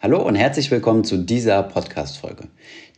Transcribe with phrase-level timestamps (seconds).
[0.00, 2.44] Hallo und herzlich willkommen zu dieser Podcast-Folge.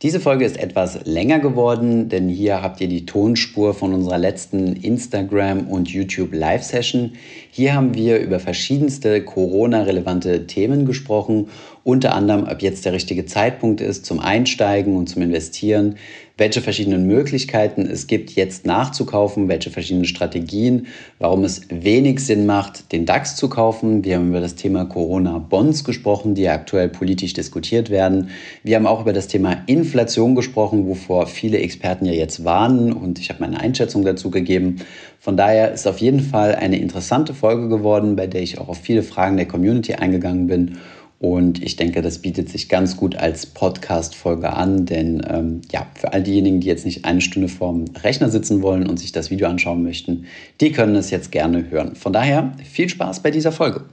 [0.02, 4.76] Diese Folge ist etwas länger geworden, denn hier habt ihr die Tonspur von unserer letzten
[4.76, 7.12] Instagram- und YouTube-Live-Session.
[7.50, 11.48] Hier haben wir über verschiedenste Corona-relevante Themen gesprochen,
[11.82, 15.96] unter anderem, ob jetzt der richtige Zeitpunkt ist zum Einsteigen und zum Investieren,
[16.40, 20.86] welche verschiedenen Möglichkeiten es gibt, jetzt nachzukaufen, welche verschiedenen Strategien,
[21.18, 24.04] warum es wenig Sinn macht, den DAX zu kaufen.
[24.04, 28.30] Wir haben über das Thema Corona-Bonds gesprochen, die aktuell politisch diskutiert werden.
[28.62, 33.18] Wir haben auch über das Thema Inflation gesprochen, wovor viele Experten ja jetzt warnen und
[33.18, 34.76] ich habe meine Einschätzung dazu gegeben.
[35.18, 38.78] Von daher ist auf jeden Fall eine interessante Folge geworden, bei der ich auch auf
[38.78, 40.78] viele Fragen der Community eingegangen bin.
[41.22, 46.14] Und ich denke, das bietet sich ganz gut als Podcast-Folge an, denn ähm, ja, für
[46.14, 49.46] all diejenigen, die jetzt nicht eine Stunde vorm Rechner sitzen wollen und sich das Video
[49.46, 50.24] anschauen möchten,
[50.62, 51.94] die können es jetzt gerne hören.
[51.94, 53.84] Von daher viel Spaß bei dieser Folge.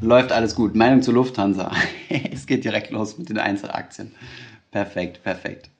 [0.00, 0.74] Läuft alles gut.
[0.74, 1.70] Meinung zu Lufthansa.
[2.32, 4.10] es geht direkt los mit den Einzelaktien.
[4.72, 5.70] Perfekt, perfekt.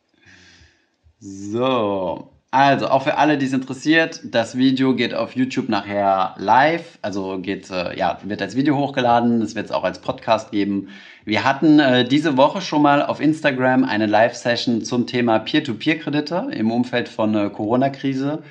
[1.18, 6.98] So, also, auch für alle, die es interessiert, das Video geht auf YouTube nachher live,
[7.00, 10.88] also geht, äh, ja, wird als Video hochgeladen, es wird es auch als Podcast geben.
[11.24, 16.72] Wir hatten äh, diese Woche schon mal auf Instagram eine Live-Session zum Thema Peer-to-Peer-Kredite im
[16.72, 18.42] Umfeld von äh, Corona-Krise.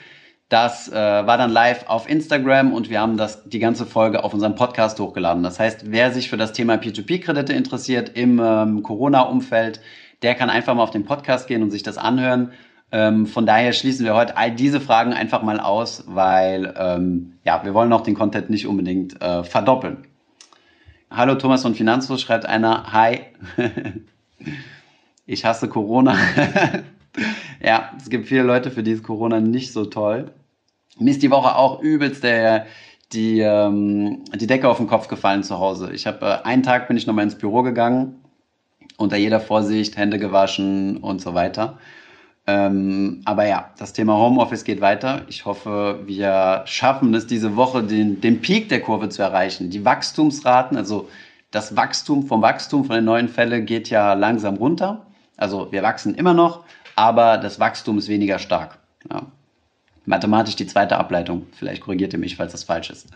[0.47, 4.33] Das äh, war dann live auf Instagram und wir haben das, die ganze Folge auf
[4.33, 5.43] unserem Podcast hochgeladen.
[5.43, 9.81] Das heißt, wer sich für das Thema Peer-to-Peer-Kredite interessiert im ähm, Corona-Umfeld,
[10.21, 12.53] der kann einfach mal auf den Podcast gehen und sich das anhören.
[12.91, 17.63] Ähm, von daher schließen wir heute all diese Fragen einfach mal aus, weil ähm, ja,
[17.63, 20.07] wir wollen auch den Content nicht unbedingt äh, verdoppeln.
[21.11, 23.21] Hallo Thomas von Finanzfluss schreibt einer, hi,
[25.25, 26.15] ich hasse Corona.
[27.63, 30.31] ja, es gibt viele Leute, für die ist Corona nicht so toll.
[30.97, 32.65] Mir ist die Woche auch übelst der,
[33.13, 35.91] die, ähm, die Decke auf den Kopf gefallen zu Hause.
[35.93, 38.15] Ich habe äh, einen Tag bin ich nochmal ins Büro gegangen,
[38.97, 41.77] unter jeder Vorsicht, Hände gewaschen und so weiter.
[42.49, 45.21] Ähm, aber ja, das Thema Homeoffice geht weiter.
[45.27, 49.69] Ich hoffe, wir schaffen es diese Woche, den, den Peak der Kurve zu erreichen.
[49.69, 51.09] Die Wachstumsraten, also
[51.51, 55.05] das Wachstum vom Wachstum von den neuen Fällen geht ja langsam runter.
[55.37, 56.63] Also wir wachsen immer noch,
[56.95, 58.79] aber das Wachstum ist weniger stark.
[59.11, 59.27] Ja.
[60.05, 61.45] Mathematisch die zweite Ableitung.
[61.51, 63.09] Vielleicht korrigiert ihr mich, falls das falsch ist.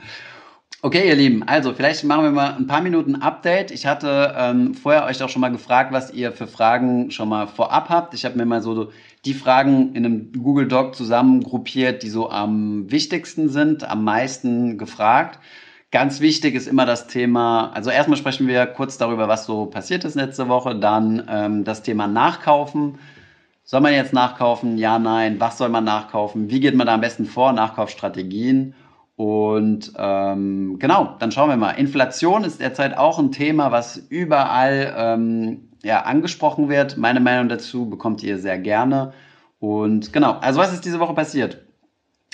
[0.81, 3.71] Okay, ihr Lieben, also vielleicht machen wir mal ein paar Minuten Update.
[3.71, 7.47] Ich hatte ähm, vorher euch auch schon mal gefragt, was ihr für Fragen schon mal
[7.47, 8.13] vorab habt.
[8.13, 8.91] Ich habe mir mal so
[9.23, 15.39] die Fragen in einem Google Doc zusammengruppiert, die so am wichtigsten sind, am meisten gefragt.
[15.91, 20.03] Ganz wichtig ist immer das Thema, also erstmal sprechen wir kurz darüber, was so passiert
[20.03, 22.97] ist letzte Woche, dann ähm, das Thema Nachkaufen.
[23.65, 24.77] Soll man jetzt nachkaufen?
[24.77, 25.39] Ja, nein.
[25.39, 26.49] Was soll man nachkaufen?
[26.49, 27.53] Wie geht man da am besten vor?
[27.53, 28.75] Nachkaufstrategien.
[29.15, 31.71] Und ähm, genau, dann schauen wir mal.
[31.71, 36.97] Inflation ist derzeit auch ein Thema, was überall ähm, ja, angesprochen wird.
[36.97, 39.13] Meine Meinung dazu bekommt ihr sehr gerne.
[39.59, 41.63] Und genau, also was ist diese Woche passiert?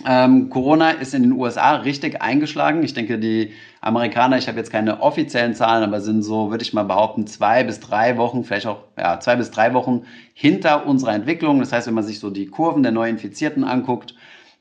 [0.06, 2.84] Ähm, Corona ist in den USA richtig eingeschlagen.
[2.84, 3.52] Ich denke, die
[3.82, 7.66] Amerikaner, ich habe jetzt keine offiziellen Zahlen, aber sind so, würde ich mal behaupten, zwei
[7.66, 10.04] bis drei Wochen, vielleicht auch ja, zwei bis drei Wochen
[10.34, 11.60] hinter unserer Entwicklung.
[11.60, 14.16] Das heißt, wenn man sich so die Kurven der Neuinfizierten anguckt,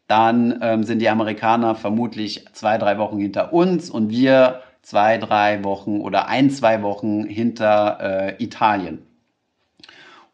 [0.09, 5.63] dann ähm, sind die Amerikaner vermutlich zwei, drei Wochen hinter uns und wir zwei, drei
[5.65, 9.08] Wochen oder ein, zwei Wochen hinter äh, Italien.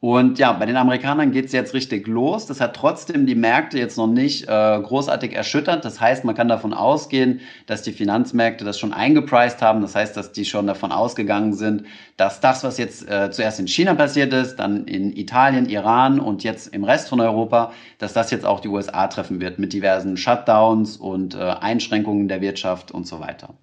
[0.01, 2.47] Und ja, bei den Amerikanern geht es jetzt richtig los.
[2.47, 4.47] Das hat trotzdem die Märkte jetzt noch nicht äh,
[4.81, 5.85] großartig erschüttert.
[5.85, 9.81] Das heißt, man kann davon ausgehen, dass die Finanzmärkte das schon eingepreist haben.
[9.81, 11.85] Das heißt, dass die schon davon ausgegangen sind,
[12.19, 16.45] dass das, was jetzt äh, zuerst in China passiert ist, dann in Italien, Iran und
[16.45, 20.17] jetzt im Rest von Europa, dass das jetzt auch die USA treffen wird mit diversen
[20.17, 23.55] Shutdowns und äh, Einschränkungen der Wirtschaft und so weiter.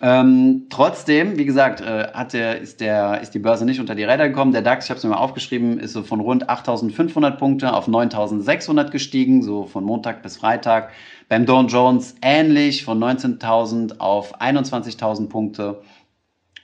[0.00, 4.04] Ähm, trotzdem, wie gesagt, äh, hat der, ist, der, ist die Börse nicht unter die
[4.04, 4.52] Räder gekommen.
[4.52, 7.88] Der DAX, ich habe es mir mal aufgeschrieben, ist so von rund 8.500 Punkte auf
[7.88, 10.90] 9.600 gestiegen, so von Montag bis Freitag.
[11.28, 15.82] Beim Dow Jones ähnlich, von 19.000 auf 21.000 Punkte.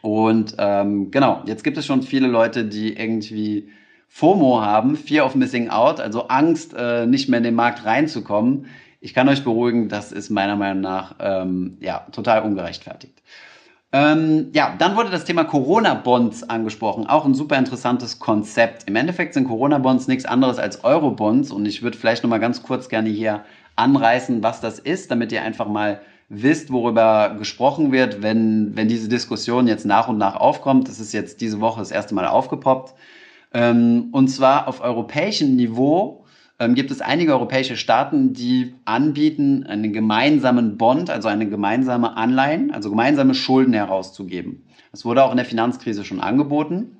[0.00, 3.70] Und ähm, genau, jetzt gibt es schon viele Leute, die irgendwie
[4.06, 8.66] FOMO haben, Fear of Missing Out, also Angst, äh, nicht mehr in den Markt reinzukommen.
[9.04, 13.22] Ich kann euch beruhigen, das ist meiner Meinung nach ähm, ja, total ungerechtfertigt.
[13.92, 17.06] Ähm, ja, dann wurde das Thema Corona-Bonds angesprochen.
[17.06, 18.84] Auch ein super interessantes Konzept.
[18.88, 22.62] Im Endeffekt sind Corona-Bonds nichts anderes als Euro-Bonds und ich würde vielleicht noch mal ganz
[22.62, 23.44] kurz gerne hier
[23.76, 26.00] anreißen, was das ist, damit ihr einfach mal
[26.30, 30.88] wisst, worüber gesprochen wird, wenn, wenn diese Diskussion jetzt nach und nach aufkommt.
[30.88, 32.94] Das ist jetzt diese Woche das erste Mal aufgepoppt.
[33.52, 36.23] Ähm, und zwar auf europäischem Niveau
[36.72, 42.88] gibt es einige europäische Staaten, die anbieten, einen gemeinsamen Bond, also eine gemeinsame Anleihen, also
[42.88, 44.64] gemeinsame Schulden herauszugeben.
[44.90, 46.96] Das wurde auch in der Finanzkrise schon angeboten.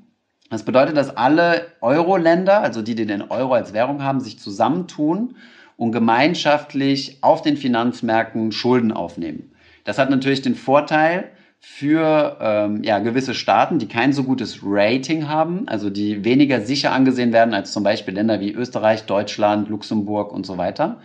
[0.50, 5.37] Das bedeutet, dass alle Euro-Länder, also die, die den Euro als Währung haben, sich zusammentun
[5.76, 9.52] und gemeinschaftlich auf den Finanzmärkten Schulden aufnehmen.
[9.84, 11.31] Das hat natürlich den Vorteil,
[11.66, 16.93] für ähm, ja, gewisse Staaten, die kein so gutes Rating haben, also die weniger sicher
[16.93, 21.00] angesehen werden als zum Beispiel Länder wie Österreich, Deutschland, Luxemburg und so weiter,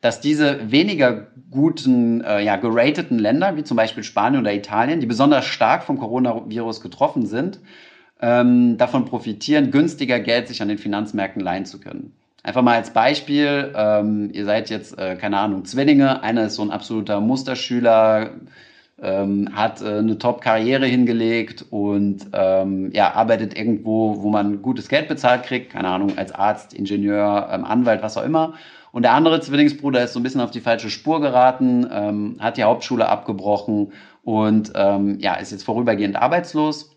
[0.00, 5.06] dass diese weniger guten, äh, ja, gerateten Länder, wie zum Beispiel Spanien oder Italien, die
[5.06, 7.60] besonders stark vom Coronavirus getroffen sind,
[8.22, 12.14] ähm, davon profitieren, günstiger Geld sich an den Finanzmärkten leihen zu können.
[12.42, 16.62] Einfach mal als Beispiel, ähm, ihr seid jetzt, äh, keine Ahnung, Zwillinge, einer ist so
[16.62, 18.30] ein absoluter Musterschüler,
[19.02, 25.08] ähm, hat äh, eine Top-Karriere hingelegt und ähm, ja, arbeitet irgendwo, wo man gutes Geld
[25.08, 28.54] bezahlt kriegt, keine Ahnung, als Arzt, Ingenieur, ähm, Anwalt, was auch immer.
[28.92, 32.56] Und der andere Zwillingsbruder ist so ein bisschen auf die falsche Spur geraten, ähm, hat
[32.56, 33.92] die Hauptschule abgebrochen
[34.22, 36.96] und ähm, ja, ist jetzt vorübergehend arbeitslos.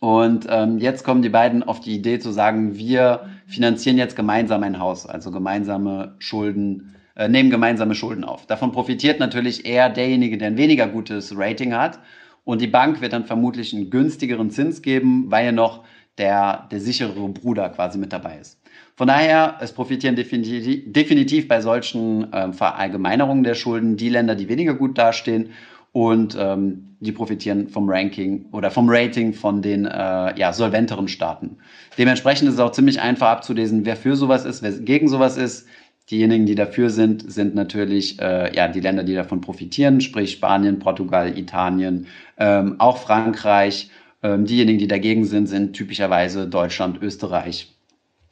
[0.00, 4.62] Und ähm, jetzt kommen die beiden auf die Idee zu sagen, wir finanzieren jetzt gemeinsam
[4.62, 8.46] ein Haus, also gemeinsame Schulden äh, nehmen gemeinsame Schulden auf.
[8.46, 11.98] Davon profitiert natürlich eher derjenige, der ein weniger gutes Rating hat.
[12.44, 15.84] Und die Bank wird dann vermutlich einen günstigeren Zins geben, weil ja noch
[16.18, 18.60] der, der sichere Bruder quasi mit dabei ist.
[18.96, 24.48] Von daher, es profitieren definitiv, definitiv bei solchen äh, Verallgemeinerungen der Schulden die Länder, die
[24.48, 25.50] weniger gut dastehen
[25.92, 31.56] und ähm, die profitieren vom Ranking oder vom Rating von den äh, ja, solventeren Staaten.
[31.98, 35.66] Dementsprechend ist es auch ziemlich einfach abzulesen, wer für sowas ist, wer gegen sowas ist.
[36.10, 40.80] Diejenigen, die dafür sind, sind natürlich äh, ja, die Länder, die davon profitieren, sprich Spanien,
[40.80, 43.90] Portugal, Italien, ähm, auch Frankreich.
[44.22, 47.72] Ähm, diejenigen, die dagegen sind, sind typischerweise Deutschland, Österreich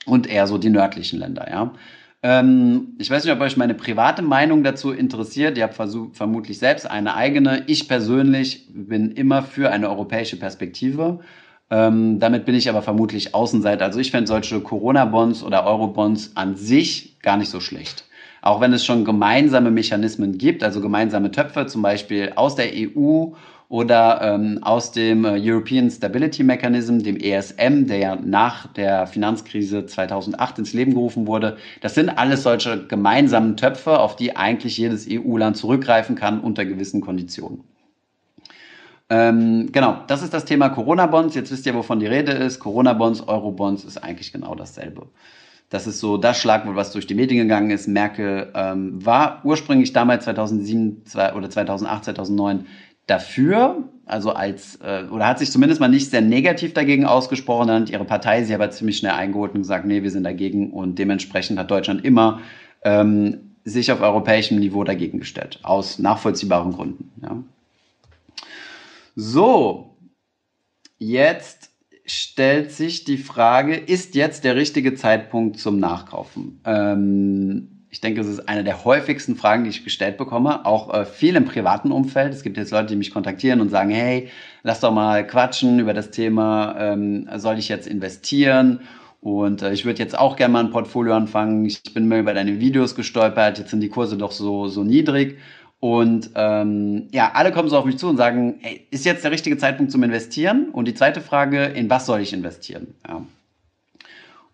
[0.07, 1.47] und eher so die nördlichen Länder.
[1.49, 1.73] Ja.
[2.23, 5.57] Ähm, ich weiß nicht, ob euch meine private Meinung dazu interessiert.
[5.57, 7.63] Ihr habt vermutlich selbst eine eigene.
[7.69, 11.21] Ich persönlich bin immer für eine europäische Perspektive.
[11.71, 13.85] Ähm, damit bin ich aber vermutlich Außenseiter.
[13.85, 18.05] Also ich fände solche Corona-Bonds oder Euro-Bonds an sich gar nicht so schlecht.
[18.43, 23.33] Auch wenn es schon gemeinsame Mechanismen gibt, also gemeinsame Töpfe, zum Beispiel aus der EU
[23.69, 29.85] oder ähm, aus dem äh, European Stability Mechanism, dem ESM, der ja nach der Finanzkrise
[29.85, 31.59] 2008 ins Leben gerufen wurde.
[31.83, 37.03] Das sind alles solche gemeinsamen Töpfe, auf die eigentlich jedes EU-Land zurückgreifen kann unter gewissen
[37.03, 37.65] Konditionen.
[39.11, 41.35] Ähm, genau, das ist das Thema Corona-Bonds.
[41.35, 42.61] Jetzt wisst ihr, wovon die Rede ist.
[42.61, 45.07] Corona-Bonds, Euro-Bonds ist eigentlich genau dasselbe.
[45.71, 47.89] Das ist so das Schlagwort, was durch die Medien gegangen ist.
[47.89, 52.67] Merkel ähm, war ursprünglich damals 2007 zwei, oder 2008, 2009
[53.07, 57.83] dafür, also als, äh, oder hat sich zumindest mal nicht sehr negativ dagegen ausgesprochen, dann
[57.83, 60.99] hat ihre Partei sie aber ziemlich schnell eingeholt und gesagt, nee, wir sind dagegen und
[60.99, 62.41] dementsprechend hat Deutschland immer
[62.83, 67.11] ähm, sich auf europäischem Niveau dagegen gestellt, aus nachvollziehbaren Gründen.
[67.23, 67.43] Ja.
[69.15, 69.97] So,
[70.99, 71.68] jetzt
[72.11, 76.61] stellt sich die Frage, ist jetzt der richtige Zeitpunkt zum Nachkaufen?
[76.65, 81.05] Ähm, ich denke, es ist eine der häufigsten Fragen, die ich gestellt bekomme, auch äh,
[81.07, 82.35] viel im privaten Umfeld.
[82.35, 84.29] Es gibt jetzt Leute, die mich kontaktieren und sagen, hey,
[84.63, 88.81] lass doch mal quatschen über das Thema, ähm, soll ich jetzt investieren?
[89.21, 91.65] Und äh, ich würde jetzt auch gerne mal ein Portfolio anfangen.
[91.65, 95.39] Ich bin mal über deine Videos gestolpert, jetzt sind die Kurse doch so, so niedrig.
[95.81, 99.31] Und ähm, ja, alle kommen so auf mich zu und sagen, ey, ist jetzt der
[99.31, 100.71] richtige Zeitpunkt zum Investieren?
[100.71, 102.95] Und die zweite Frage, in was soll ich investieren?
[103.07, 103.23] Ja.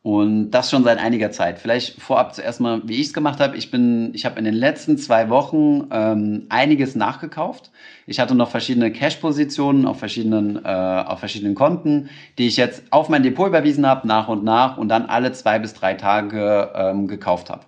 [0.03, 1.59] Und das schon seit einiger Zeit.
[1.59, 3.57] Vielleicht vorab zuerst mal, wie ich es gemacht habe.
[3.57, 7.71] Ich bin, ich habe in den letzten zwei Wochen ähm, einiges nachgekauft.
[8.07, 13.09] Ich hatte noch verschiedene Cash-Positionen auf verschiedenen, äh, auf verschiedenen Konten, die ich jetzt auf
[13.09, 17.09] mein Depot überwiesen habe, nach und nach und dann alle zwei bis drei Tage ähm,
[17.09, 17.63] gekauft habe.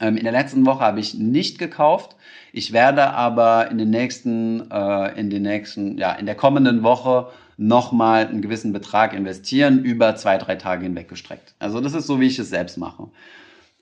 [0.00, 2.16] Ähm, in der letzten Woche habe ich nicht gekauft.
[2.52, 7.28] Ich werde aber in den nächsten, äh, in den nächsten, ja, in der kommenden Woche
[7.56, 11.54] nochmal einen gewissen Betrag investieren, über zwei, drei Tage hinweg gestreckt.
[11.58, 13.08] Also das ist so, wie ich es selbst mache.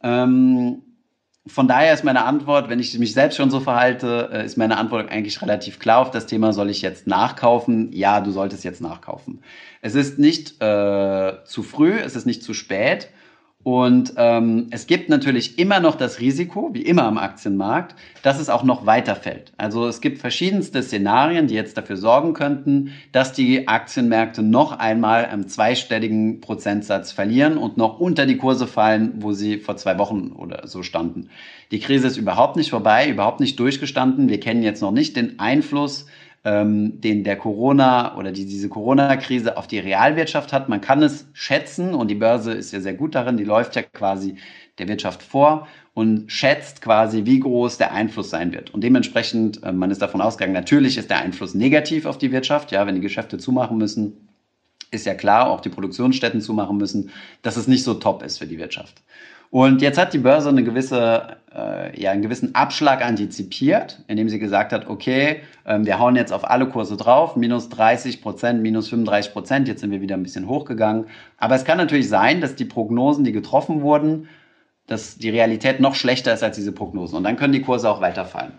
[0.03, 0.83] Ähm,
[1.47, 4.79] von daher ist meine Antwort, wenn ich mich selbst schon so verhalte, äh, ist meine
[4.79, 7.93] Antwort eigentlich relativ klar auf das Thema, soll ich jetzt nachkaufen?
[7.93, 9.43] Ja, du solltest jetzt nachkaufen.
[9.81, 13.11] Es ist nicht äh, zu früh, es ist nicht zu spät.
[13.67, 18.49] Und ähm, es gibt natürlich immer noch das Risiko, wie immer am Aktienmarkt, dass es
[18.49, 19.53] auch noch weiterfällt.
[19.57, 25.25] Also es gibt verschiedenste Szenarien, die jetzt dafür sorgen könnten, dass die Aktienmärkte noch einmal
[25.25, 30.31] einen zweistelligen Prozentsatz verlieren und noch unter die Kurse fallen, wo sie vor zwei Wochen
[30.37, 31.29] oder so standen.
[31.73, 34.29] Die Krise ist überhaupt nicht vorbei, überhaupt nicht durchgestanden.
[34.29, 36.07] Wir kennen jetzt noch nicht den Einfluss
[36.47, 40.69] ähm, den der Corona oder die diese Corona-Krise auf die Realwirtschaft hat.
[40.69, 43.83] Man kann es schätzen und die Börse ist ja sehr gut darin, die läuft ja
[43.83, 44.37] quasi
[44.79, 48.73] der Wirtschaft vor und schätzt quasi, wie groß der Einfluss sein wird.
[48.73, 52.71] Und dementsprechend, äh, man ist davon ausgegangen, natürlich ist der Einfluss negativ auf die Wirtschaft,
[52.71, 54.29] ja, wenn die Geschäfte zumachen müssen,
[54.93, 57.11] ist ja klar, auch die Produktionsstätten zumachen müssen,
[57.43, 59.03] dass es nicht so top ist für die Wirtschaft.
[59.51, 64.39] Und jetzt hat die Börse eine gewisse, äh, ja, einen gewissen Abschlag antizipiert, indem sie
[64.39, 68.89] gesagt hat, okay, ähm, wir hauen jetzt auf alle Kurse drauf, minus 30 Prozent, minus
[68.89, 71.07] 35 Prozent, jetzt sind wir wieder ein bisschen hochgegangen.
[71.39, 74.29] Aber es kann natürlich sein, dass die Prognosen, die getroffen wurden,
[74.87, 77.17] dass die Realität noch schlechter ist als diese Prognosen.
[77.17, 78.53] Und dann können die Kurse auch weiterfallen.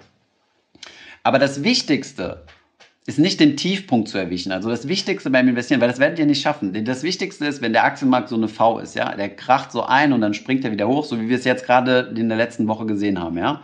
[1.24, 2.44] Aber das Wichtigste
[3.08, 4.52] ist nicht den Tiefpunkt zu erwischen.
[4.52, 6.74] Also das Wichtigste beim Investieren, weil das werdet ihr nicht schaffen.
[6.84, 10.12] Das Wichtigste ist, wenn der Aktienmarkt so eine V ist, ja, der kracht so ein
[10.12, 12.68] und dann springt er wieder hoch, so wie wir es jetzt gerade in der letzten
[12.68, 13.62] Woche gesehen haben, ja.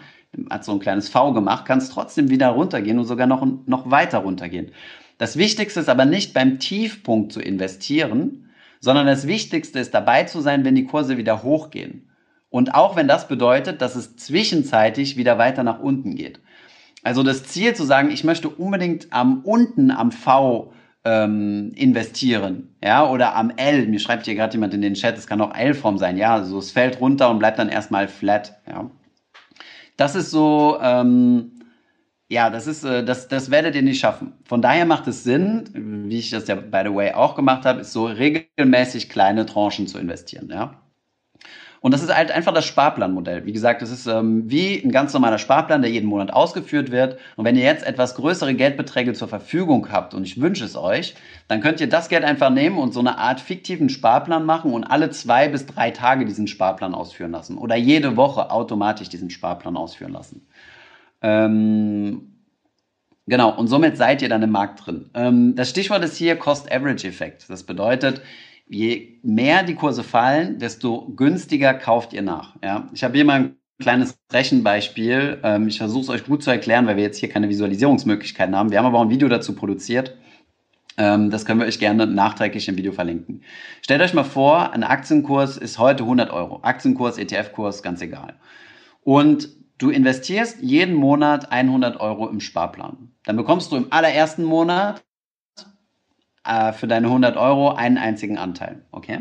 [0.50, 3.92] Hat so ein kleines V gemacht, kann es trotzdem wieder runtergehen und sogar noch, noch
[3.92, 4.72] weiter runtergehen.
[5.18, 10.40] Das Wichtigste ist aber nicht beim Tiefpunkt zu investieren, sondern das Wichtigste ist dabei zu
[10.40, 12.10] sein, wenn die Kurse wieder hochgehen.
[12.50, 16.40] Und auch wenn das bedeutet, dass es zwischenzeitlich wieder weiter nach unten geht.
[17.04, 23.08] Also das Ziel zu sagen, ich möchte unbedingt am unten am V ähm, investieren, ja,
[23.10, 23.88] oder am L.
[23.88, 26.58] Mir schreibt hier gerade jemand in den Chat, es kann auch L-Form sein, ja, also
[26.60, 28.90] es fällt runter und bleibt dann erstmal flat, ja.
[29.98, 31.52] Das ist so, ähm,
[32.30, 34.34] ja, das ist, äh, das, das werdet ihr nicht schaffen.
[34.46, 35.70] Von daher macht es Sinn,
[36.08, 39.88] wie ich das ja by the way auch gemacht habe, ist so regelmäßig kleine Tranchen
[39.88, 40.83] zu investieren, ja.
[41.84, 43.46] Und das ist halt einfach das Sparplanmodell.
[43.46, 47.20] Wie gesagt, das ist ähm, wie ein ganz normaler Sparplan, der jeden Monat ausgeführt wird.
[47.36, 51.14] Und wenn ihr jetzt etwas größere Geldbeträge zur Verfügung habt, und ich wünsche es euch,
[51.50, 54.86] dann könnt ihr das Geld einfach nehmen und so eine Art fiktiven Sparplan machen und
[54.86, 57.58] alle zwei bis drei Tage diesen Sparplan ausführen lassen.
[57.58, 60.48] Oder jede Woche automatisch diesen Sparplan ausführen lassen.
[61.22, 62.30] Ähm,
[63.26, 65.10] Genau, und somit seid ihr dann im Markt drin.
[65.14, 67.50] Ähm, das Stichwort ist hier Cost-Average-Effekt.
[67.50, 68.22] Das bedeutet,
[68.74, 72.56] je mehr die Kurse fallen, desto günstiger kauft ihr nach.
[72.64, 72.90] Ja?
[72.94, 75.40] Ich habe hier mal ein kleines Rechenbeispiel.
[75.44, 78.72] Ähm, ich versuche es euch gut zu erklären, weil wir jetzt hier keine Visualisierungsmöglichkeiten haben.
[78.72, 80.18] Wir haben aber auch ein Video dazu produziert.
[80.98, 83.42] Ähm, das können wir euch gerne nachträglich im Video verlinken.
[83.82, 86.60] Stellt euch mal vor, ein Aktienkurs ist heute 100 Euro.
[86.62, 88.36] Aktienkurs, ETF-Kurs, ganz egal.
[89.04, 93.12] Und du investierst jeden Monat 100 Euro im Sparplan.
[93.26, 95.04] Dann bekommst du im allerersten Monat
[96.46, 98.82] äh, für deine 100 Euro einen einzigen Anteil.
[98.92, 99.20] Okay?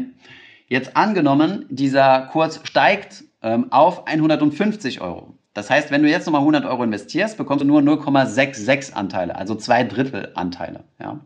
[0.69, 5.35] Jetzt angenommen, dieser Kurs steigt ähm, auf 150 Euro.
[5.55, 9.55] Das heißt, wenn du jetzt nochmal 100 Euro investierst, bekommst du nur 0,66 Anteile, also
[9.55, 10.85] zwei Drittel Anteile.
[10.99, 11.21] Ja?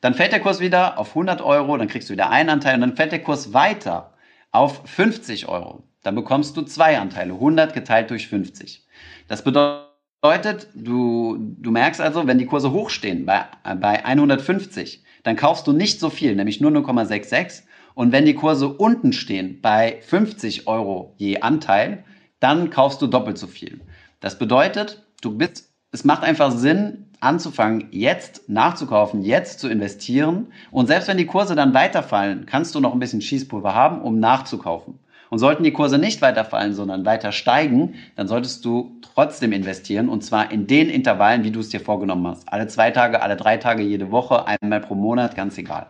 [0.00, 2.82] Dann fällt der Kurs wieder auf 100 Euro, dann kriegst du wieder einen Anteil und
[2.82, 4.12] dann fällt der Kurs weiter
[4.52, 5.82] auf 50 Euro.
[6.02, 8.86] Dann bekommst du zwei Anteile, 100 geteilt durch 50.
[9.26, 13.46] Das bedeutet, du, du merkst also, wenn die Kurse hochstehen bei,
[13.80, 17.62] bei 150, dann kaufst du nicht so viel, nämlich nur 0,66.
[17.94, 22.04] Und wenn die Kurse unten stehen bei 50 Euro je Anteil,
[22.40, 23.80] dann kaufst du doppelt so viel.
[24.20, 30.52] Das bedeutet, du bist, es macht einfach Sinn, anzufangen, jetzt nachzukaufen, jetzt zu investieren.
[30.70, 34.20] Und selbst wenn die Kurse dann weiterfallen, kannst du noch ein bisschen Schießpulver haben, um
[34.20, 35.00] nachzukaufen.
[35.30, 40.22] Und sollten die Kurse nicht weiterfallen, sondern weiter steigen, dann solltest du trotzdem investieren und
[40.24, 42.50] zwar in den Intervallen, wie du es dir vorgenommen hast.
[42.52, 45.88] Alle zwei Tage, alle drei Tage, jede Woche, einmal pro Monat, ganz egal.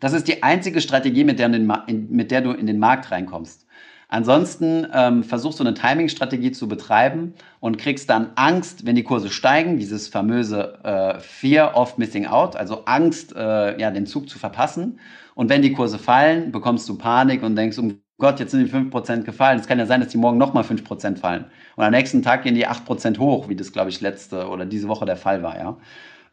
[0.00, 3.66] Das ist die einzige Strategie, mit der, mit der du in den Markt reinkommst.
[4.08, 9.30] Ansonsten ähm, versuchst du eine Timing-Strategie zu betreiben und kriegst dann Angst, wenn die Kurse
[9.30, 14.38] steigen, dieses famöse äh, Fear of Missing Out, also Angst, äh, ja, den Zug zu
[14.38, 15.00] verpassen.
[15.34, 18.72] Und wenn die Kurse fallen, bekommst du Panik und denkst, um Gott, jetzt sind die
[18.72, 19.58] 5% gefallen.
[19.58, 21.46] Es kann ja sein, dass die morgen nochmal 5% fallen.
[21.76, 24.88] Und am nächsten Tag gehen die 8% hoch, wie das, glaube ich, letzte oder diese
[24.88, 25.76] Woche der Fall war, ja.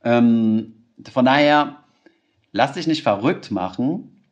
[0.03, 1.83] Ähm, von daher,
[2.51, 4.23] lass dich nicht verrückt machen.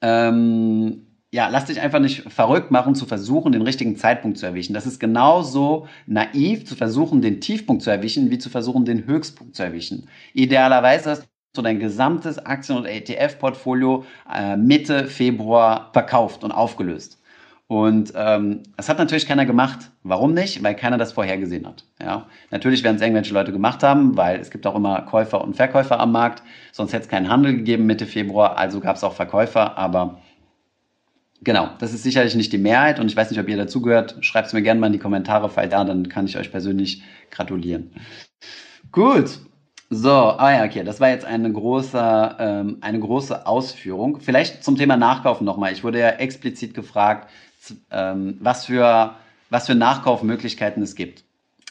[0.00, 4.74] Ähm, ja, lass dich einfach nicht verrückt machen, zu versuchen, den richtigen Zeitpunkt zu erwischen.
[4.74, 9.54] Das ist genauso naiv, zu versuchen, den Tiefpunkt zu erwischen, wie zu versuchen, den Höchstpunkt
[9.54, 10.08] zu erwischen.
[10.34, 17.20] Idealerweise hast so dein gesamtes Aktien- und ETF-Portfolio äh, Mitte Februar verkauft und aufgelöst.
[17.66, 19.92] Und ähm, das hat natürlich keiner gemacht.
[20.02, 20.60] Warum nicht?
[20.62, 21.84] Weil keiner das vorhergesehen hat.
[22.00, 22.26] Ja?
[22.50, 26.00] Natürlich werden es irgendwelche Leute gemacht haben, weil es gibt auch immer Käufer und Verkäufer
[26.00, 26.42] am Markt.
[26.72, 29.78] Sonst hätte es keinen Handel gegeben Mitte Februar, also gab es auch Verkäufer.
[29.78, 30.20] Aber
[31.42, 32.98] genau, das ist sicherlich nicht die Mehrheit.
[32.98, 34.16] Und ich weiß nicht, ob ihr dazugehört.
[34.20, 37.04] Schreibt es mir gerne mal in die Kommentare, falls ja, dann kann ich euch persönlich
[37.30, 37.92] gratulieren.
[38.90, 39.38] Gut,
[39.92, 44.20] so, ah ja, okay, das war jetzt eine große, ähm, eine große Ausführung.
[44.20, 45.72] Vielleicht zum Thema Nachkaufen nochmal.
[45.72, 47.28] Ich wurde ja explizit gefragt,
[47.90, 49.16] ähm, was, für,
[49.50, 51.24] was für Nachkaufmöglichkeiten es gibt.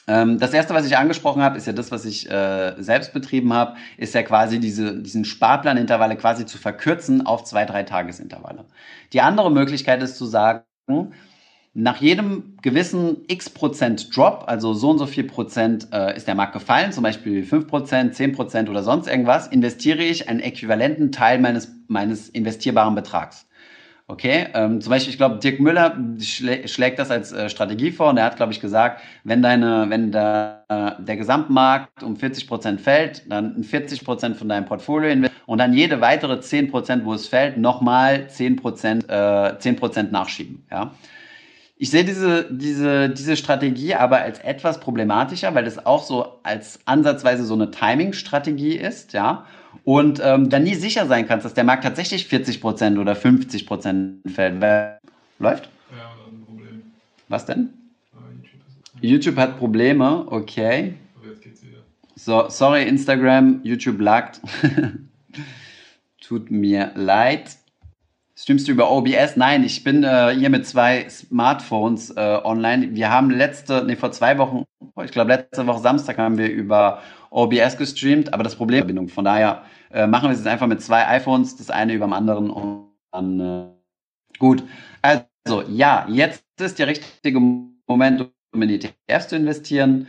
[0.08, 3.54] Ähm, das erste, was ich angesprochen habe, ist ja das, was ich äh, selbst betrieben
[3.54, 8.66] habe, ist ja quasi diese, diesen Sparplanintervalle quasi zu verkürzen auf zwei, drei Tagesintervalle.
[9.14, 10.64] Die andere Möglichkeit ist zu sagen,
[11.74, 16.36] nach jedem gewissen x Prozent Drop, also so und so viel Prozent äh, ist der
[16.36, 21.12] Markt gefallen, zum Beispiel 5 Prozent, 10 Prozent oder sonst irgendwas, investiere ich einen äquivalenten
[21.12, 23.46] Teil meines, meines investierbaren Betrags.
[24.08, 28.10] Okay, ähm, zum Beispiel, ich glaube, Dirk Müller schlä schlägt das als äh, Strategie vor
[28.10, 32.48] und er hat, glaube ich, gesagt, wenn deine, wenn der, äh, der Gesamtmarkt um 40
[32.48, 37.06] Prozent fällt, dann 40 Prozent von deinem Portfolio investieren und dann jede weitere 10 Prozent,
[37.06, 40.66] wo es fällt, nochmal 10 Prozent, äh, 10 Prozent nachschieben.
[40.72, 40.92] Ja.
[41.80, 46.80] Ich sehe diese, diese, diese Strategie aber als etwas problematischer, weil es auch so als
[46.86, 49.48] ansatzweise so eine Timing-Strategie ist, ja
[49.84, 54.62] und ähm, dann nie sicher sein kannst, dass der Markt tatsächlich 40% oder 50% fällt.
[55.40, 55.70] Läuft?
[55.96, 56.82] Ja, ein Problem.
[57.28, 57.70] Was denn?
[59.02, 60.96] YouTube, YouTube hat Probleme, okay.
[61.18, 61.80] Aber jetzt geht's wieder.
[62.16, 64.42] So, sorry Instagram, YouTube lagt.
[66.22, 67.58] Tut mir leid.
[68.42, 69.36] Streamst du über OBS?
[69.36, 72.96] Nein, ich bin äh, hier mit zwei Smartphones äh, online.
[72.96, 74.64] Wir haben letzte, nee, vor zwei Wochen,
[75.04, 79.10] ich glaube letzte Woche Samstag haben wir über OBS gestreamt, aber das Problem Verbindung.
[79.10, 82.14] Von daher äh, machen wir es jetzt einfach mit zwei iPhones, das eine über dem
[82.14, 84.64] anderen und dann äh, gut.
[85.02, 85.26] Also
[85.68, 90.08] ja, jetzt ist der richtige Moment, um in ETFs zu investieren.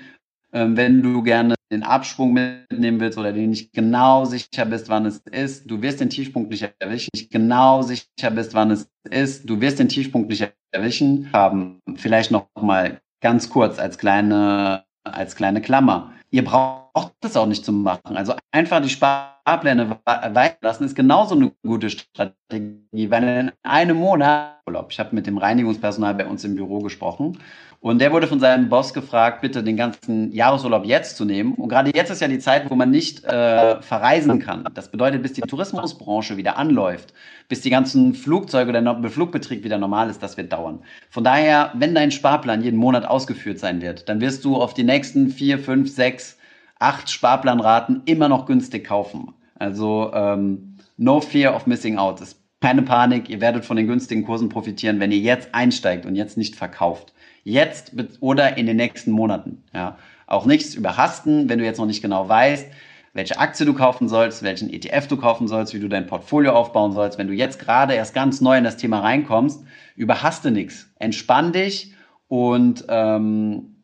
[0.53, 5.07] Ähm, wenn du gerne den Absprung mitnehmen willst oder den nicht genau sicher bist, wann
[5.07, 9.49] es ist, du wirst den Tiefpunkt nicht erwischen, nicht genau sicher bist, wann es ist,
[9.49, 11.81] du wirst den Tiefpunkt nicht erwischen, haben.
[11.97, 16.13] Vielleicht noch mal ganz kurz als kleine als kleine Klammer.
[16.31, 16.90] Ihr braucht
[17.21, 18.17] das auch nicht zu machen.
[18.17, 24.89] Also einfach die Sparpläne weiterlassen ist genauso eine gute Strategie, weil in einem Monat Urlaub.
[24.91, 27.39] Ich habe mit dem Reinigungspersonal bei uns im Büro gesprochen
[27.81, 31.55] und der wurde von seinem Boss gefragt, bitte den ganzen Jahresurlaub jetzt zu nehmen.
[31.55, 34.65] Und gerade jetzt ist ja die Zeit, wo man nicht äh, verreisen kann.
[34.75, 37.15] Das bedeutet, bis die Tourismusbranche wieder anläuft,
[37.49, 40.81] bis die ganzen Flugzeuge oder der Flugbetrieb wieder normal ist, das wird dauern.
[41.09, 44.85] Von daher, wenn dein Sparplan jeden Monat ausgeführt sein wird, dann wirst du auf die
[44.85, 46.37] nächsten vier, fünf, sechs,
[46.81, 49.35] acht Sparplanraten immer noch günstig kaufen.
[49.55, 52.21] Also ähm, no fear of missing out.
[52.21, 56.15] Das keine Panik, ihr werdet von den günstigen Kursen profitieren, wenn ihr jetzt einsteigt und
[56.15, 57.15] jetzt nicht verkauft.
[57.43, 59.63] Jetzt oder in den nächsten Monaten.
[59.73, 59.97] Ja.
[60.27, 62.67] Auch nichts überhasten, wenn du jetzt noch nicht genau weißt,
[63.15, 66.93] welche Aktie du kaufen sollst, welchen ETF du kaufen sollst, wie du dein Portfolio aufbauen
[66.93, 67.19] sollst.
[67.19, 69.65] Wenn du jetzt gerade erst ganz neu in das Thema reinkommst,
[69.97, 70.93] überhaste nichts.
[70.99, 71.95] Entspann dich
[72.29, 73.80] und ähm,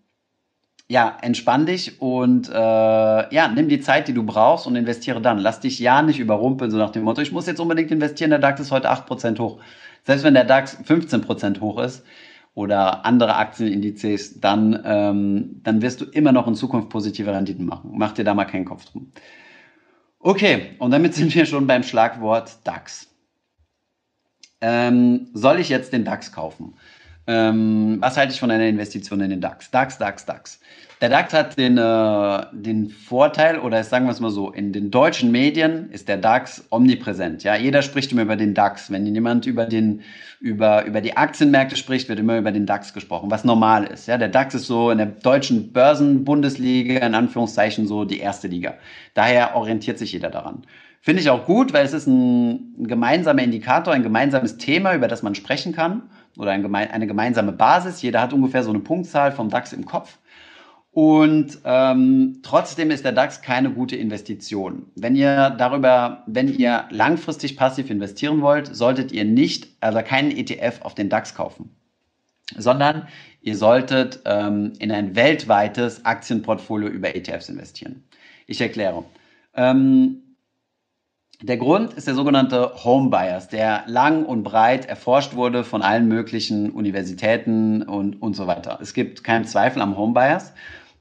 [0.88, 5.38] ja, entspann dich und äh, ja, nimm die Zeit, die du brauchst und investiere dann.
[5.38, 8.38] Lass dich ja nicht überrumpeln, so nach dem Motto, ich muss jetzt unbedingt investieren, der
[8.38, 9.61] DAX ist heute 8% hoch.
[10.05, 12.05] Selbst wenn der DAX 15% hoch ist
[12.55, 17.90] oder andere Aktienindizes, dann, ähm, dann wirst du immer noch in Zukunft positive Renditen machen.
[17.94, 19.11] Mach dir da mal keinen Kopf drum.
[20.20, 23.09] Okay, und damit sind wir schon beim Schlagwort DAX.
[24.61, 26.75] Ähm, soll ich jetzt den DAX kaufen?
[27.26, 29.70] Ähm, was halte ich von einer Investition in den DAX?
[29.70, 30.60] DAX, DAX, DAX.
[31.00, 34.90] Der DAX hat den, äh, den Vorteil, oder sagen wir es mal so, in den
[34.90, 37.42] deutschen Medien ist der DAX omnipräsent.
[37.42, 38.90] Ja, jeder spricht immer über den DAX.
[38.90, 40.00] Wenn jemand über, den,
[40.40, 44.06] über, über die Aktienmärkte spricht, wird immer über den DAX gesprochen, was normal ist.
[44.06, 48.74] Ja, der DAX ist so in der deutschen Börsenbundesliga, in Anführungszeichen, so die erste Liga.
[49.12, 50.62] Daher orientiert sich jeder daran.
[51.02, 55.22] Finde ich auch gut, weil es ist ein gemeinsamer Indikator, ein gemeinsames Thema, über das
[55.22, 56.02] man sprechen kann
[56.38, 58.03] oder ein geme eine gemeinsame Basis.
[58.03, 60.18] Jeder hat ungefähr so eine Punktzahl vom DAX im Kopf.
[60.96, 64.87] Und ähm, trotzdem ist der DAX keine gute Investition.
[64.94, 70.81] Wenn ihr darüber, wenn ihr langfristig passiv investieren wollt, solltet ihr nicht, also keinen ETF
[70.81, 71.77] auf den DAX kaufen,
[72.57, 73.09] sondern
[73.42, 78.05] ihr solltet ähm, in ein weltweites Aktienportfolio über ETFs investieren.
[78.46, 79.05] Ich erkläre.
[79.55, 80.22] Ähm,
[81.42, 86.09] der Grund ist der sogenannte Home Bias, der lang und breit erforscht wurde von allen
[86.09, 88.79] möglichen Universitäten und, und so weiter.
[88.81, 90.55] Es gibt keinen Zweifel am Home Bias.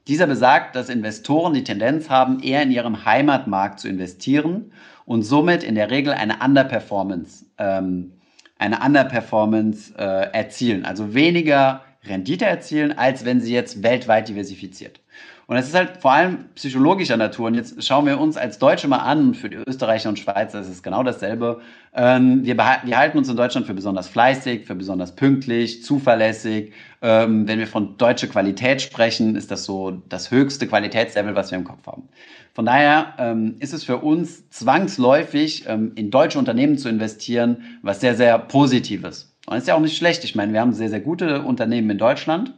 [0.08, 4.72] Dieser besagt, dass Investoren die Tendenz haben, eher in ihrem Heimatmarkt zu investieren
[5.06, 8.12] und somit in der Regel eine Underperformance, ähm,
[8.58, 15.00] eine Underperformance äh, erzielen, also weniger Rendite erzielen, als wenn sie jetzt weltweit diversifiziert.
[15.48, 17.46] Und es ist halt vor allem psychologischer Natur.
[17.46, 20.68] Und jetzt schauen wir uns als Deutsche mal an, für die Österreicher und Schweizer ist
[20.68, 21.60] es genau dasselbe.
[21.94, 26.72] Ähm, wir, wir, halten uns in Deutschland für besonders fleißig, für besonders pünktlich, zuverlässig.
[27.00, 31.58] Ähm, wenn wir von deutscher Qualität sprechen, ist das so das höchste Qualitätslevel, was wir
[31.58, 32.08] im Kopf haben.
[32.52, 38.16] Von daher ähm, ist es für uns zwangsläufig, in deutsche Unternehmen zu investieren, was sehr,
[38.16, 39.34] sehr Positives.
[39.46, 40.24] Und das ist ja auch nicht schlecht.
[40.24, 42.54] Ich meine, wir haben sehr, sehr gute Unternehmen in Deutschland.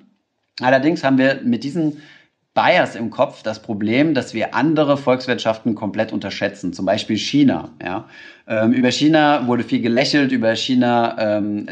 [0.60, 2.00] Allerdings haben wir mit diesen
[2.58, 6.72] Bias im Kopf, das Problem, dass wir andere Volkswirtschaften komplett unterschätzen.
[6.72, 7.70] Zum Beispiel China.
[7.80, 8.06] Ja?
[8.48, 11.68] Ähm, über China wurde viel gelächelt, über China ähm,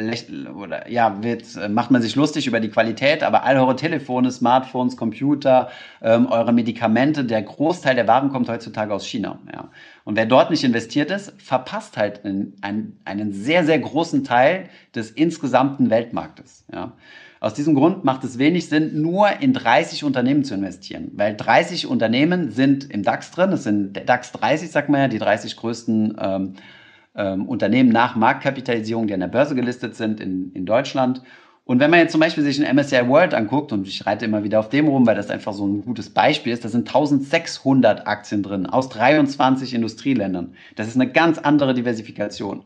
[0.55, 4.31] oder, ja, wird, äh, macht man sich lustig über die Qualität, aber all eure Telefone,
[4.31, 5.71] Smartphones, Computer,
[6.03, 9.41] ähm, eure Medikamente, der Großteil der Waren kommt heutzutage aus China.
[9.53, 9.71] Ja?
[10.05, 14.69] Und wer dort nicht investiert ist, verpasst halt einen, einen, einen sehr, sehr großen Teil
[14.95, 16.65] des insgesamten Weltmarktes.
[16.73, 16.93] Ja?
[17.39, 21.87] Aus diesem Grund macht es wenig Sinn, nur in 30 Unternehmen zu investieren, weil 30
[21.87, 23.51] Unternehmen sind im DAX drin.
[23.51, 26.55] Das sind DAX 30, sagt man ja, die 30 größten ähm,
[27.15, 31.23] ähm, Unternehmen nach Marktkapitalisierung, die an der Börse gelistet sind in, in Deutschland.
[31.65, 34.45] Und wenn man jetzt zum Beispiel sich ein MSCI World anguckt, und ich reite immer
[34.45, 38.07] wieder auf dem rum, weil das einfach so ein gutes Beispiel ist, da sind 1600
[38.07, 40.55] Aktien drin aus 23 Industrieländern.
[40.77, 42.63] Das ist eine ganz andere Diversifikation.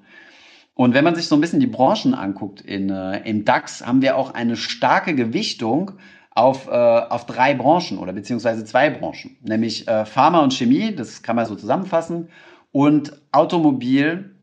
[0.80, 4.00] Und wenn man sich so ein bisschen die Branchen anguckt in, äh, im DAX, haben
[4.00, 5.90] wir auch eine starke Gewichtung
[6.30, 11.22] auf, äh, auf drei Branchen oder beziehungsweise zwei Branchen, nämlich äh, Pharma und Chemie, das
[11.22, 12.30] kann man so zusammenfassen,
[12.72, 14.34] und Automobil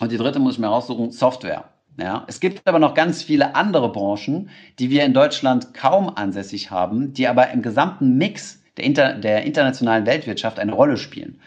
[0.00, 1.66] und die dritte muss ich mir raussuchen, Software.
[1.96, 6.72] Ja, es gibt aber noch ganz viele andere Branchen, die wir in Deutschland kaum ansässig
[6.72, 11.38] haben, die aber im gesamten Mix der, inter, der internationalen Weltwirtschaft eine Rolle spielen.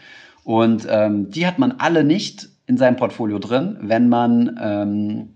[0.42, 5.34] Und ähm, die hat man alle nicht in seinem Portfolio drin, wenn man, ähm,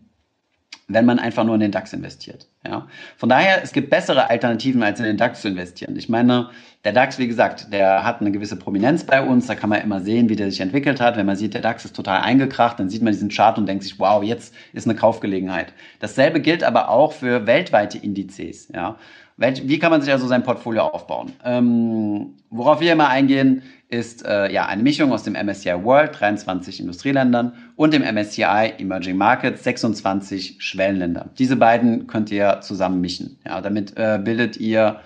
[0.87, 2.47] wenn man einfach nur in den DAX investiert.
[2.67, 2.87] Ja?
[3.17, 5.97] Von daher, es gibt bessere Alternativen, als in den DAX zu investieren.
[5.97, 6.51] Ich meine,
[6.85, 9.47] der DAX, wie gesagt, der hat eine gewisse Prominenz bei uns.
[9.47, 11.17] Da kann man immer sehen, wie der sich entwickelt hat.
[11.17, 13.85] Wenn man sieht, der DAX ist total eingekracht, dann sieht man diesen Chart und denkt
[13.85, 15.73] sich, wow, jetzt ist eine Kaufgelegenheit.
[16.01, 18.69] Dasselbe gilt aber auch für weltweite Indizes.
[18.75, 18.99] Ja?
[19.39, 21.33] Wie kann man sich also sein Portfolio aufbauen?
[21.43, 26.81] Ähm, worauf wir immer eingehen, ist äh, ja eine Mischung aus dem MSCI World, 23
[26.81, 31.29] Industrieländern, und dem MSCI Emerging Markets, 26 Schwellenländer.
[31.39, 33.39] Diese beiden könnt ihr zusammen mischen.
[33.47, 35.01] Ja, damit äh, bildet ihr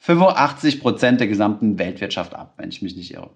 [0.00, 3.30] 85 Prozent der gesamten Weltwirtschaft ab, wenn ich mich nicht irre.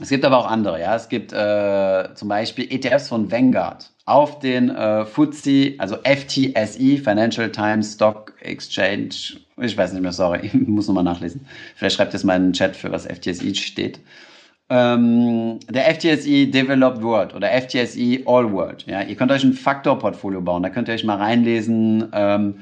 [0.00, 0.94] Es gibt aber auch andere, ja.
[0.94, 7.50] Es gibt äh, zum Beispiel ETFs von Vanguard auf den äh, FTSE, also FTSE, Financial
[7.50, 9.40] Times Stock Exchange.
[9.60, 11.46] Ich weiß nicht mehr, sorry, ich muss nochmal nachlesen.
[11.76, 14.00] Vielleicht schreibt es mal in den Chat, für was FTSE steht.
[14.70, 18.84] Ähm, der FTSE Developed World oder FTSE All World.
[18.86, 20.62] Ja, ihr könnt euch ein Faktorportfolio bauen.
[20.62, 22.08] Da könnt ihr euch mal reinlesen.
[22.12, 22.56] Ähm,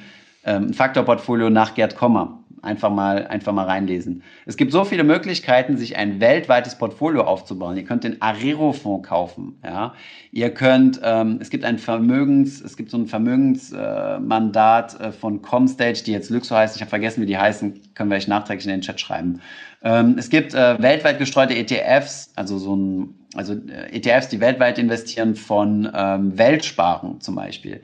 [0.44, 4.22] ähm, Faktorportfolio nach Gerd Kommer einfach mal, einfach mal reinlesen.
[4.44, 7.76] Es gibt so viele Möglichkeiten, sich ein weltweites Portfolio aufzubauen.
[7.76, 9.59] Ihr könnt den Arero-Fonds kaufen.
[9.64, 9.94] Ja?
[10.33, 16.02] Ihr könnt, ähm, es gibt ein Vermögens, es gibt so ein Vermögensmandat äh, von Comstage,
[16.05, 16.76] die jetzt Luxo heißt.
[16.76, 17.94] Ich habe vergessen, wie die heißen.
[17.94, 19.40] Können wir euch nachträglich in den Chat schreiben.
[19.83, 24.79] Ähm, es gibt äh, weltweit gestreute ETFs, also so ein, also äh, ETFs, die weltweit
[24.79, 27.83] investieren von ähm, Weltsparen zum Beispiel.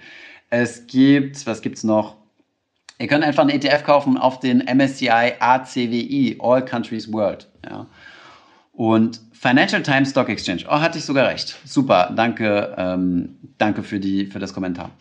[0.50, 2.21] Es gibt, was gibt's noch?
[3.02, 7.48] Ihr könnt einfach einen ETF kaufen auf den MSCI ACWI, All Countries World.
[7.68, 7.88] Ja.
[8.70, 10.62] Und Financial Times Stock Exchange.
[10.68, 11.58] Oh, hatte ich sogar recht.
[11.64, 14.92] Super, danke, ähm, danke für, die, für das Kommentar.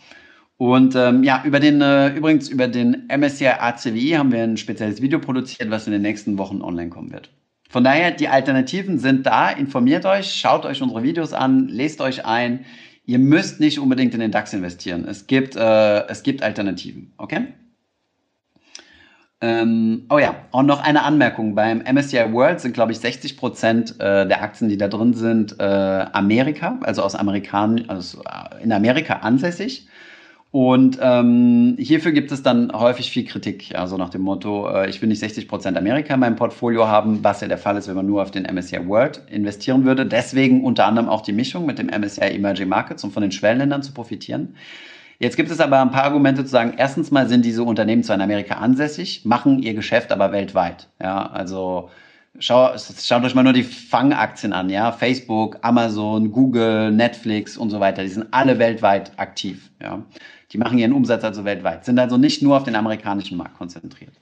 [0.57, 4.99] Und ähm, ja, über den, äh, übrigens über den MSCI ACWI haben wir ein spezielles
[5.03, 7.29] Video produziert, was in den nächsten Wochen online kommen wird.
[7.69, 9.51] Von daher, die Alternativen sind da.
[9.51, 12.65] Informiert euch, schaut euch unsere Videos an, lest euch ein.
[13.05, 15.05] Ihr müsst nicht unbedingt in den DAX investieren.
[15.07, 17.13] Es gibt, äh, es gibt Alternativen.
[17.17, 17.47] Okay?
[19.43, 21.55] Ähm, oh ja, und noch eine Anmerkung.
[21.55, 25.59] Beim MSCI World sind, glaube ich, 60 Prozent äh, der Aktien, die da drin sind,
[25.59, 28.21] äh, Amerika, also aus Amerikan also
[28.61, 29.87] in Amerika ansässig.
[30.51, 35.01] Und ähm, hierfür gibt es dann häufig viel Kritik, also nach dem Motto, äh, ich
[35.01, 37.95] will nicht 60 Prozent Amerika in meinem Portfolio haben, was ja der Fall ist, wenn
[37.95, 40.05] man nur auf den MSCI World investieren würde.
[40.05, 43.81] Deswegen unter anderem auch die Mischung mit dem MSCI Emerging Markets, um von den Schwellenländern
[43.81, 44.55] zu profitieren.
[45.21, 48.15] Jetzt gibt es aber ein paar Argumente zu sagen, erstens mal sind diese Unternehmen zwar
[48.15, 50.89] in Amerika ansässig, machen ihr Geschäft aber weltweit.
[50.99, 51.91] Ja, also
[52.39, 57.79] schau, schaut euch mal nur die Fangaktien an, ja, Facebook, Amazon, Google, Netflix und so
[57.79, 60.03] weiter, die sind alle weltweit aktiv, ja.
[60.53, 64.15] Die machen ihren Umsatz also weltweit, sind also nicht nur auf den amerikanischen Markt konzentriert.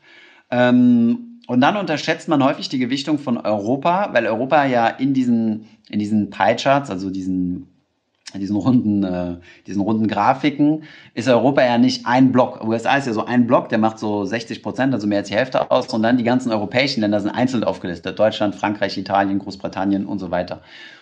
[0.51, 5.65] Ähm, und dann unterschätzt man häufig die Gewichtung von Europa, weil Europa ja in diesen,
[5.89, 7.69] in diesen Pie-Charts, also diesen
[8.37, 10.83] diesen runden, äh, diesen runden Grafiken
[11.15, 12.63] ist Europa ja nicht ein Block.
[12.63, 15.35] USA ist ja so ein Block, der macht so 60 Prozent, also mehr als die
[15.35, 15.87] Hälfte aus.
[15.87, 18.19] Und dann die ganzen europäischen Länder sind einzeln aufgelistet.
[18.19, 20.61] Deutschland, Frankreich, Italien, Großbritannien und so weiter.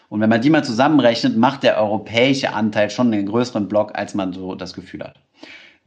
[0.10, 4.13] Und wenn man die mal zusammenrechnet, macht der europäische Anteil schon einen größeren Block, als
[4.13, 5.16] man so das Gefühl hat.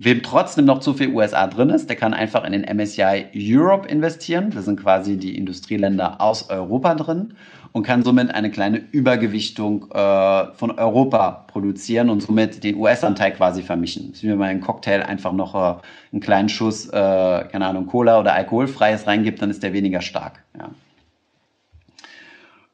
[0.03, 3.87] Wem trotzdem noch zu viel USA drin ist, der kann einfach in den MSCI Europe
[3.87, 4.51] investieren.
[4.51, 7.35] Das sind quasi die Industrieländer aus Europa drin
[7.73, 13.63] und kann somit eine kleine Übergewichtung äh, von Europa produzieren und somit den US-Anteil quasi
[13.63, 14.13] vermischen.
[14.23, 15.81] Wenn man einen Cocktail einfach noch äh,
[16.13, 20.43] einen kleinen Schuss, äh, keine Ahnung, Cola oder alkoholfreies reingibt, dann ist der weniger stark.
[20.59, 20.71] Ja.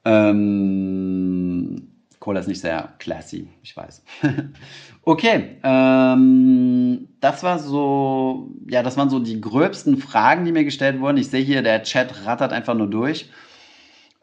[0.06, 1.88] Ähm,
[2.20, 4.02] Cola ist nicht sehr classy, ich weiß.
[5.02, 11.00] okay, ähm, das war so, ja, das waren so die gröbsten Fragen, die mir gestellt
[11.00, 11.18] wurden.
[11.18, 13.28] Ich sehe hier, der Chat rattert einfach nur durch.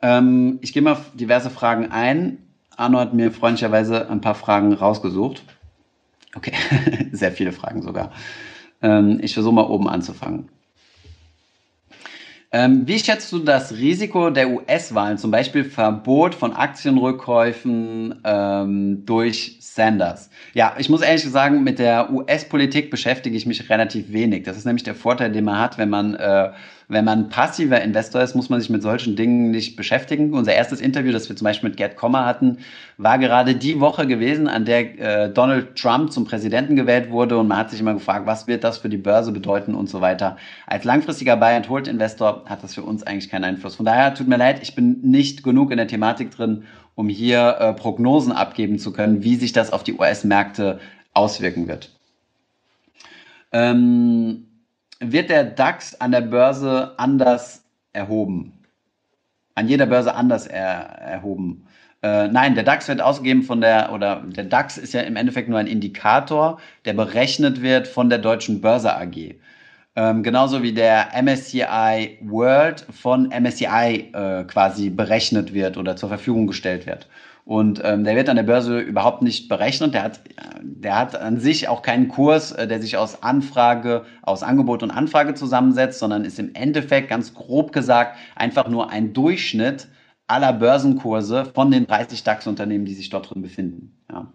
[0.03, 2.37] Ähm, ich gehe mal diverse Fragen ein.
[2.75, 5.43] Arno hat mir freundlicherweise ein paar Fragen rausgesucht.
[6.35, 6.51] Okay,
[7.11, 8.11] sehr viele Fragen sogar.
[8.81, 10.49] Ähm, ich versuche mal oben anzufangen.
[12.51, 19.57] Ähm, wie schätzt du das Risiko der US-Wahlen, zum Beispiel Verbot von Aktienrückkäufen ähm, durch
[19.61, 20.29] Sanders?
[20.53, 24.43] Ja, ich muss ehrlich sagen, mit der US-Politik beschäftige ich mich relativ wenig.
[24.43, 26.51] Das ist nämlich der Vorteil, den man hat, wenn man äh,
[26.93, 30.34] wenn man passiver Investor ist, muss man sich mit solchen Dingen nicht beschäftigen.
[30.34, 32.60] Unser erstes Interview, das wir zum Beispiel mit Gerd Kommer hatten,
[32.97, 37.47] war gerade die Woche gewesen, an der äh, Donald Trump zum Präsidenten gewählt wurde und
[37.47, 40.38] man hat sich immer gefragt, was wird das für die Börse bedeuten und so weiter.
[40.67, 43.75] Als langfristiger Buy-and-Hold-Investor hat das für uns eigentlich keinen Einfluss.
[43.75, 46.63] Von daher tut mir leid, ich bin nicht genug in der Thematik drin,
[46.95, 50.79] um hier äh, Prognosen abgeben zu können, wie sich das auf die US-Märkte
[51.13, 51.89] auswirken wird.
[53.51, 54.45] Ähm,
[54.99, 58.53] wird der DAX an der Börse anders erhoben.
[59.56, 60.63] An jeder Börse anders er,
[60.99, 61.67] erhoben.
[62.01, 65.47] Äh, nein, der DAX wird ausgegeben von der, oder der DAX ist ja im Endeffekt
[65.47, 69.36] nur ein Indikator, der berechnet wird von der Deutschen Börse AG.
[69.95, 76.47] Ähm, genauso wie der MSCI World von MSCI äh, quasi berechnet wird oder zur Verfügung
[76.47, 77.08] gestellt wird.
[77.45, 79.93] Und ähm, der wird an der Börse überhaupt nicht berechnet.
[79.93, 80.21] Der hat,
[80.62, 84.91] der hat an sich auch keinen Kurs, äh, der sich aus Anfrage, aus Angebot und
[84.91, 89.89] Anfrage zusammensetzt, sondern ist im Endeffekt ganz grob gesagt einfach nur ein Durchschnitt
[90.27, 93.97] aller Börsenkurse von den 30 DAX-Unternehmen, die sich dort drin befinden.
[94.10, 94.32] Ja.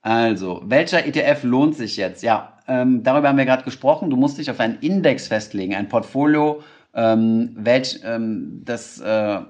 [0.00, 2.22] Also, welcher ETF lohnt sich jetzt?
[2.22, 4.08] Ja, ähm, darüber haben wir gerade gesprochen.
[4.08, 6.62] Du musst dich auf einen Index festlegen, ein Portfolio,
[6.94, 9.40] ähm, welch, ähm, das, äh,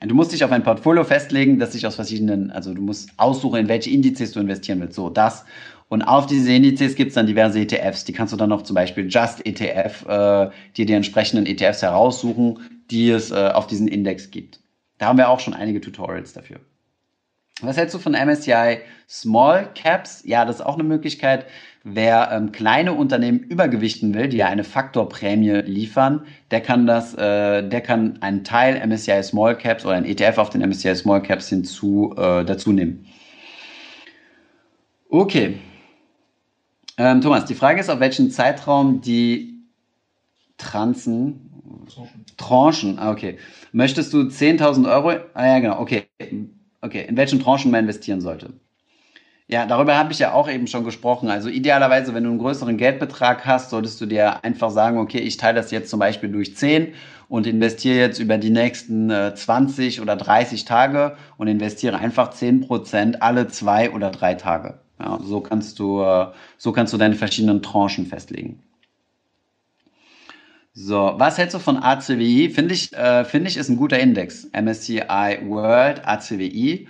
[0.00, 3.60] du musst dich auf ein Portfolio festlegen, das sich aus verschiedenen, also du musst aussuchen,
[3.60, 4.94] in welche Indizes du investieren willst.
[4.94, 5.44] So, das.
[5.88, 8.04] Und auf diese Indizes gibt es dann diverse ETFs.
[8.04, 12.58] Die kannst du dann noch zum Beispiel Just ETF, äh, dir die entsprechenden ETFs heraussuchen,
[12.90, 14.60] die es äh, auf diesen Index gibt.
[14.98, 16.60] Da haben wir auch schon einige Tutorials dafür.
[17.60, 20.22] Was hältst du von MSCI Small Caps?
[20.24, 21.46] Ja, das ist auch eine Möglichkeit.
[21.82, 27.66] Wer ähm, kleine Unternehmen übergewichten will, die ja eine Faktorprämie liefern, der kann das, äh,
[27.68, 31.48] der kann einen Teil MSCI Small Caps oder ein ETF auf den MSCI Small Caps
[31.48, 33.06] hinzu äh, dazu nehmen.
[35.08, 35.58] Okay.
[36.96, 39.64] Ähm, Thomas, die Frage ist, auf welchen Zeitraum die
[40.58, 41.44] Transen
[41.88, 42.24] Tranchen.
[42.36, 43.38] Tranchen, ah, okay.
[43.72, 45.20] Möchtest du 10.000 Euro?
[45.34, 46.06] Ah ja, genau, okay.
[46.80, 48.52] Okay, in welchen Tranchen man investieren sollte.
[49.50, 51.30] Ja, darüber habe ich ja auch eben schon gesprochen.
[51.30, 55.38] Also idealerweise, wenn du einen größeren Geldbetrag hast, solltest du dir einfach sagen, okay, ich
[55.38, 56.92] teile das jetzt zum Beispiel durch 10
[57.30, 63.22] und investiere jetzt über die nächsten äh, 20 oder 30 Tage und investiere einfach 10%
[63.22, 64.80] alle zwei oder drei Tage.
[65.00, 66.26] Ja, so kannst du, äh,
[66.58, 68.62] so kannst du deine verschiedenen Tranchen festlegen.
[70.80, 72.50] So, was hältst du von ACWI?
[72.50, 74.48] Finde ich, äh, finde ich, ist ein guter Index.
[74.52, 76.86] MSCI World, ACWI.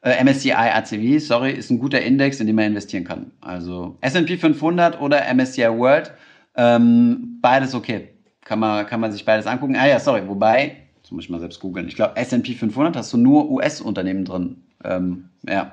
[0.00, 3.30] Äh, MSCI ACWI, sorry, ist ein guter Index, in den man investieren kann.
[3.40, 6.12] Also S&P 500 oder MSCI World,
[6.56, 8.08] ähm, beides okay.
[8.44, 9.76] Kann man, kann man sich beides angucken.
[9.76, 11.86] Ah ja, sorry, wobei, jetzt muss ich mal selbst googeln.
[11.86, 14.64] Ich glaube, S&P 500 hast du nur US-Unternehmen drin.
[14.82, 15.70] Ähm, ja.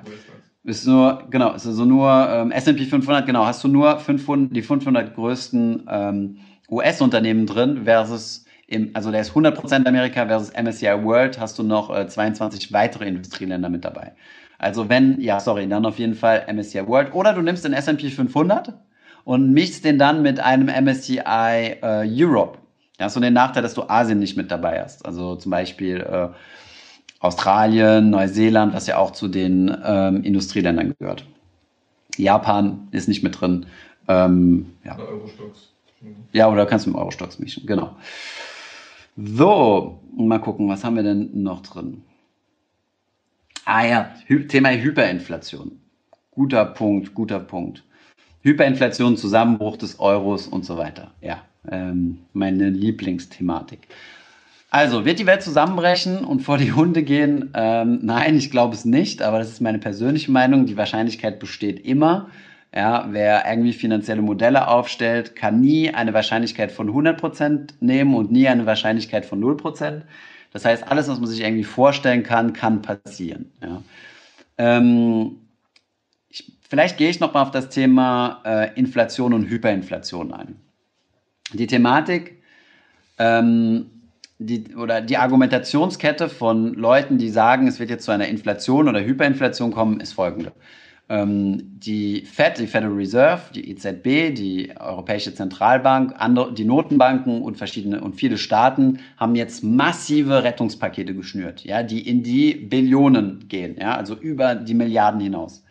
[0.62, 4.62] Ist nur, genau, ist also nur ähm, S&P 500, genau, hast du nur 500, die
[4.62, 6.36] 500 größten ähm,
[6.70, 11.94] US-Unternehmen drin versus im, also der ist 100% Amerika versus MSCI World, hast du noch
[11.96, 14.12] äh, 22 weitere Industrieländer mit dabei.
[14.58, 17.14] Also wenn, ja, sorry, dann auf jeden Fall MSCI World.
[17.14, 18.74] Oder du nimmst den S&P 500
[19.24, 22.58] und mischst den dann mit einem MSCI äh, Europe.
[22.98, 25.04] Da hast du den Nachteil, dass du Asien nicht mit dabei hast.
[25.04, 26.28] Also zum Beispiel äh,
[27.20, 31.24] Australien, Neuseeland, was ja auch zu den ähm, Industrieländern gehört.
[32.16, 33.66] Japan ist nicht mit drin.
[34.08, 34.98] Ähm, ja.
[34.98, 35.75] Eurostocks.
[36.32, 37.96] Ja, oder kannst du mit Euro-Stocks mischen, genau.
[39.16, 42.02] So, mal gucken, was haben wir denn noch drin?
[43.64, 44.14] Ah ja,
[44.48, 45.80] Thema Hyperinflation.
[46.30, 47.82] Guter Punkt, guter Punkt.
[48.42, 51.12] Hyperinflation, Zusammenbruch des Euros und so weiter.
[51.20, 53.88] Ja, ähm, meine Lieblingsthematik.
[54.70, 57.50] Also, wird die Welt zusammenbrechen und vor die Hunde gehen?
[57.54, 60.66] Ähm, nein, ich glaube es nicht, aber das ist meine persönliche Meinung.
[60.66, 62.28] Die Wahrscheinlichkeit besteht immer.
[62.74, 68.48] Ja, wer irgendwie finanzielle Modelle aufstellt, kann nie eine Wahrscheinlichkeit von 100% nehmen und nie
[68.48, 70.02] eine Wahrscheinlichkeit von 0%.
[70.52, 73.50] Das heißt, alles, was man sich irgendwie vorstellen kann, kann passieren.
[73.62, 73.82] Ja.
[74.58, 75.36] Ähm,
[76.28, 80.56] ich, vielleicht gehe ich nochmal auf das Thema äh, Inflation und Hyperinflation ein.
[81.52, 82.42] Die Thematik
[83.18, 83.90] ähm,
[84.38, 89.00] die, oder die Argumentationskette von Leuten, die sagen, es wird jetzt zu einer Inflation oder
[89.00, 90.52] Hyperinflation kommen, ist folgende.
[91.08, 97.56] Ähm, die Fed, die Federal Reserve, die EZB, die Europäische Zentralbank, andere, die Notenbanken und
[97.56, 103.76] verschiedene und viele Staaten haben jetzt massive Rettungspakete geschnürt, ja, die in die Billionen gehen,
[103.80, 105.62] ja, also über die Milliarden hinaus.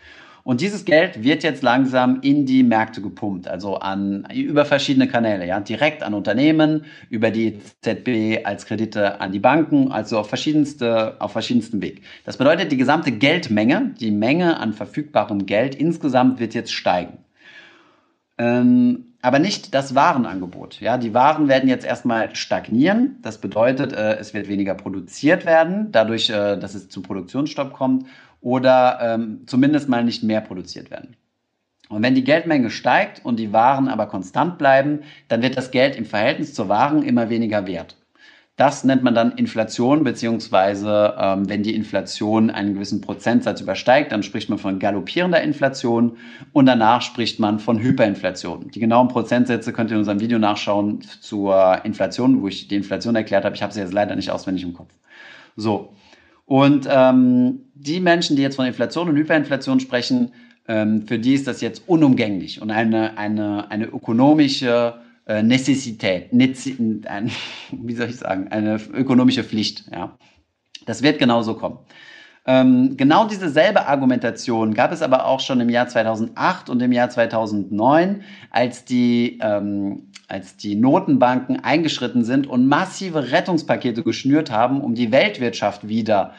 [0.45, 5.47] Und dieses Geld wird jetzt langsam in die Märkte gepumpt, also an, über verschiedene Kanäle,
[5.47, 11.19] ja, direkt an Unternehmen, über die ZB als Kredite an die Banken, also auf verschiedenste,
[11.19, 12.03] auf verschiedensten Weg.
[12.25, 17.17] Das bedeutet, die gesamte Geldmenge, die Menge an verfügbarem Geld insgesamt wird jetzt steigen.
[18.37, 20.79] Ähm, aber nicht das Warenangebot.
[20.81, 23.17] Ja, die Waren werden jetzt erstmal stagnieren.
[23.23, 28.05] Das bedeutet, äh, es wird weniger produziert werden, dadurch, äh, dass es zu Produktionsstopp kommt
[28.41, 31.15] oder ähm, zumindest mal nicht mehr produziert werden.
[31.89, 35.95] Und wenn die Geldmenge steigt und die Waren aber konstant bleiben, dann wird das Geld
[35.95, 37.95] im Verhältnis zur Waren immer weniger wert.
[38.57, 44.23] Das nennt man dann Inflation, beziehungsweise ähm, wenn die Inflation einen gewissen Prozentsatz übersteigt, dann
[44.23, 46.15] spricht man von galoppierender Inflation
[46.53, 48.71] und danach spricht man von Hyperinflation.
[48.71, 53.17] Die genauen Prozentsätze könnt ihr in unserem Video nachschauen zur Inflation, wo ich die Inflation
[53.17, 53.55] erklärt habe.
[53.55, 54.93] Ich habe sie jetzt leider nicht auswendig im Kopf.
[55.57, 55.93] So,
[56.45, 60.31] und ähm, die Menschen, die jetzt von Inflation und Hyperinflation sprechen,
[60.67, 64.93] ähm, für die ist das jetzt unumgänglich und eine, eine, eine ökonomische
[65.25, 67.31] äh, Necessität, ein,
[67.71, 69.85] wie soll ich sagen, eine ökonomische Pflicht.
[69.91, 70.17] Ja.
[70.85, 71.79] Das wird genauso kommen.
[72.47, 77.09] Ähm, genau dieselbe Argumentation gab es aber auch schon im Jahr 2008 und im Jahr
[77.09, 84.93] 2009, als die, ähm, als die Notenbanken eingeschritten sind und massive Rettungspakete geschnürt haben, um
[84.93, 86.33] die Weltwirtschaft wieder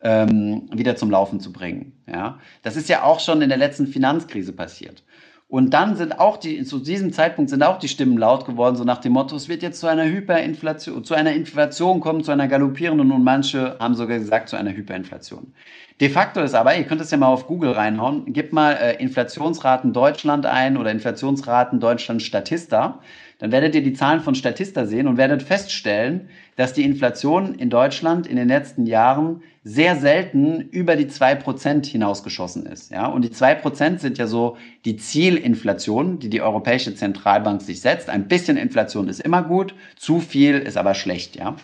[0.00, 1.92] ähm, wieder zum Laufen zu bringen.
[2.06, 5.02] Ja, das ist ja auch schon in der letzten Finanzkrise passiert.
[5.50, 8.84] Und dann sind auch die, zu diesem Zeitpunkt sind auch die Stimmen laut geworden, so
[8.84, 12.48] nach dem Motto, es wird jetzt zu einer Hyperinflation, zu einer Inflation kommen, zu einer
[12.48, 15.54] galoppierenden und manche haben sogar gesagt, zu einer Hyperinflation.
[16.02, 19.02] De facto ist aber, ihr könnt es ja mal auf Google reinhauen, gebt mal äh,
[19.02, 23.00] Inflationsraten Deutschland ein oder Inflationsraten Deutschland Statista
[23.38, 27.70] dann werdet ihr die Zahlen von Statista sehen und werdet feststellen, dass die Inflation in
[27.70, 32.90] Deutschland in den letzten Jahren sehr selten über die 2% hinausgeschossen ist.
[32.90, 33.06] Ja?
[33.06, 38.08] Und die 2% sind ja so die Zielinflation, die die Europäische Zentralbank sich setzt.
[38.08, 41.36] Ein bisschen Inflation ist immer gut, zu viel ist aber schlecht.
[41.36, 41.56] Ja?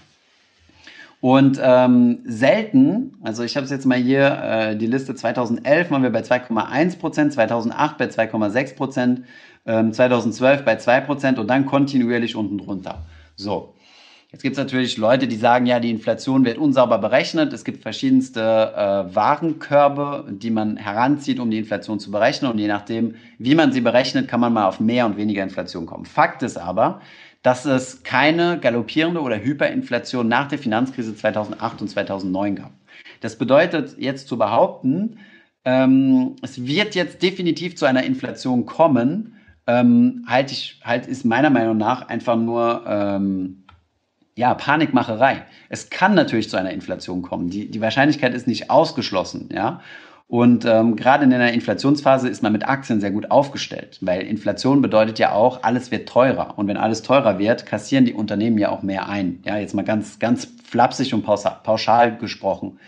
[1.24, 6.02] Und ähm, selten, also ich habe es jetzt mal hier, äh, die Liste 2011 waren
[6.02, 9.22] wir bei 2,1 Prozent, 2008 bei 2,6 Prozent,
[9.64, 13.06] ähm, 2012 bei 2 Prozent und dann kontinuierlich unten drunter.
[13.36, 13.74] So,
[14.32, 17.52] Jetzt gibt es natürlich Leute, die sagen, ja, die Inflation wird unsauber berechnet.
[17.52, 22.50] Es gibt verschiedenste äh, Warenkörbe, die man heranzieht, um die Inflation zu berechnen.
[22.50, 25.86] Und je nachdem, wie man sie berechnet, kann man mal auf mehr und weniger Inflation
[25.86, 26.04] kommen.
[26.04, 27.00] Fakt ist aber,
[27.44, 32.72] dass es keine galoppierende oder Hyperinflation nach der Finanzkrise 2008 und 2009 gab.
[33.20, 35.18] Das bedeutet jetzt zu behaupten,
[35.66, 41.50] ähm, es wird jetzt definitiv zu einer Inflation kommen, ähm, halt, ich, halt ist meiner
[41.50, 43.64] Meinung nach einfach nur ähm,
[44.36, 45.42] ja, Panikmacherei.
[45.68, 47.50] Es kann natürlich zu einer Inflation kommen.
[47.50, 49.82] Die, die Wahrscheinlichkeit ist nicht ausgeschlossen, ja.
[50.26, 54.80] Und ähm, gerade in einer Inflationsphase ist man mit Aktien sehr gut aufgestellt, weil Inflation
[54.80, 56.58] bedeutet ja auch, alles wird teurer.
[56.58, 59.40] Und wenn alles teurer wird, kassieren die Unternehmen ja auch mehr ein.
[59.44, 62.78] Ja, jetzt mal ganz, ganz flapsig und pauschal gesprochen.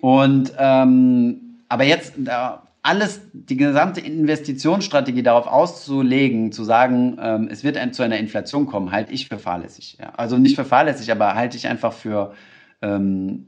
[0.00, 7.62] Und ähm, aber jetzt, da alles, die gesamte Investitionsstrategie darauf auszulegen, zu sagen, ähm, es
[7.62, 9.98] wird ein, zu einer Inflation kommen, halte ich für fahrlässig.
[10.00, 10.12] Ja.
[10.16, 12.34] Also nicht für fahrlässig, aber halte ich einfach für,
[12.82, 13.46] ähm,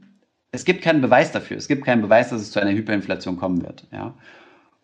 [0.55, 1.57] es gibt keinen Beweis dafür.
[1.57, 3.85] Es gibt keinen Beweis, dass es zu einer Hyperinflation kommen wird.
[3.91, 4.13] Ja.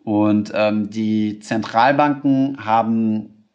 [0.04, 3.46] Und ähm, die Zentralbanken haben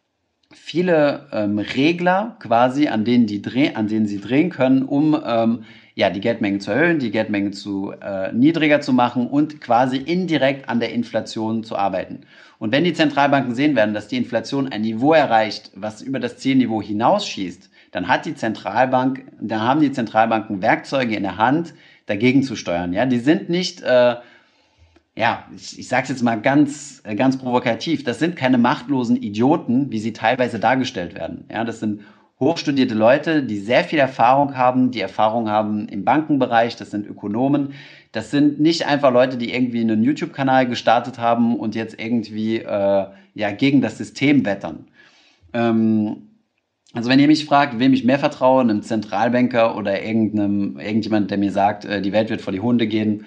[0.53, 3.41] viele ähm, Regler quasi, an denen, die
[3.75, 5.63] an denen sie drehen können, um ähm,
[5.95, 10.69] ja, die Geldmenge zu erhöhen, die Geldmenge zu äh, niedriger zu machen und quasi indirekt
[10.69, 12.21] an der Inflation zu arbeiten.
[12.60, 16.38] Und wenn die Zentralbanken sehen werden, dass die Inflation ein Niveau erreicht, was über das
[16.38, 21.73] Zielniveau hinausschießt, dann hat die Zentralbank, da haben die Zentralbanken Werkzeuge in der Hand,
[22.08, 22.93] dagegen zu steuern.
[22.93, 24.15] Ja, die sind nicht, äh,
[25.15, 29.15] ja, ich, ich sage es jetzt mal ganz, äh, ganz provokativ, das sind keine machtlosen
[29.15, 31.46] Idioten, wie sie teilweise dargestellt werden.
[31.52, 32.02] Ja, das sind
[32.40, 37.73] hochstudierte Leute, die sehr viel Erfahrung haben, die Erfahrung haben im Bankenbereich, das sind Ökonomen.
[38.12, 43.06] Das sind nicht einfach Leute, die irgendwie einen YouTube-Kanal gestartet haben und jetzt irgendwie äh,
[43.34, 44.88] ja, gegen das System wettern.
[45.54, 46.27] Ähm,
[46.94, 51.38] also wenn ihr mich fragt, wem ich mehr vertraue, einem Zentralbanker oder irgendeinem, irgendjemand, der
[51.38, 53.25] mir sagt, äh, die Welt wird vor die Hunde gehen,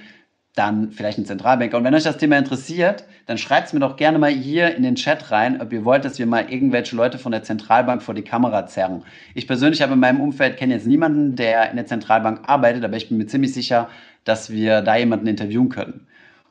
[0.54, 1.76] dann vielleicht ein Zentralbanker.
[1.76, 4.82] Und wenn euch das Thema interessiert, dann schreibt es mir doch gerne mal hier in
[4.82, 8.14] den Chat rein, ob ihr wollt, dass wir mal irgendwelche Leute von der Zentralbank vor
[8.14, 9.04] die Kamera zerren.
[9.34, 12.96] Ich persönlich habe in meinem Umfeld, kenne jetzt niemanden, der in der Zentralbank arbeitet, aber
[12.96, 13.88] ich bin mir ziemlich sicher,
[14.24, 16.06] dass wir da jemanden interviewen können.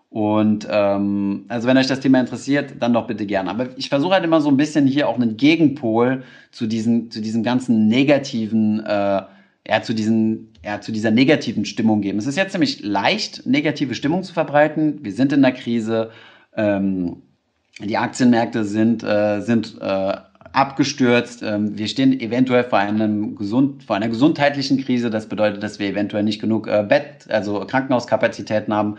[0.09, 3.49] Und ähm, also wenn euch das Thema interessiert, dann doch bitte gerne.
[3.49, 7.21] Aber ich versuche halt immer so ein bisschen hier auch einen Gegenpol zu diesen, zu
[7.21, 9.21] diesem ganzen negativen, äh,
[9.67, 12.17] ja, zu diesen, ja, zu dieser negativen Stimmung geben.
[12.17, 14.99] Es ist jetzt ziemlich leicht, negative Stimmung zu verbreiten.
[15.03, 16.09] Wir sind in der Krise.
[16.55, 17.17] Ähm,
[17.79, 20.13] die Aktienmärkte sind, äh, sind äh,
[20.53, 21.43] abgestürzt.
[21.43, 25.11] Ähm, wir stehen eventuell vor, einem gesund, vor einer gesundheitlichen Krise.
[25.11, 28.97] Das bedeutet, dass wir eventuell nicht genug äh, Bett, also Krankenhauskapazitäten haben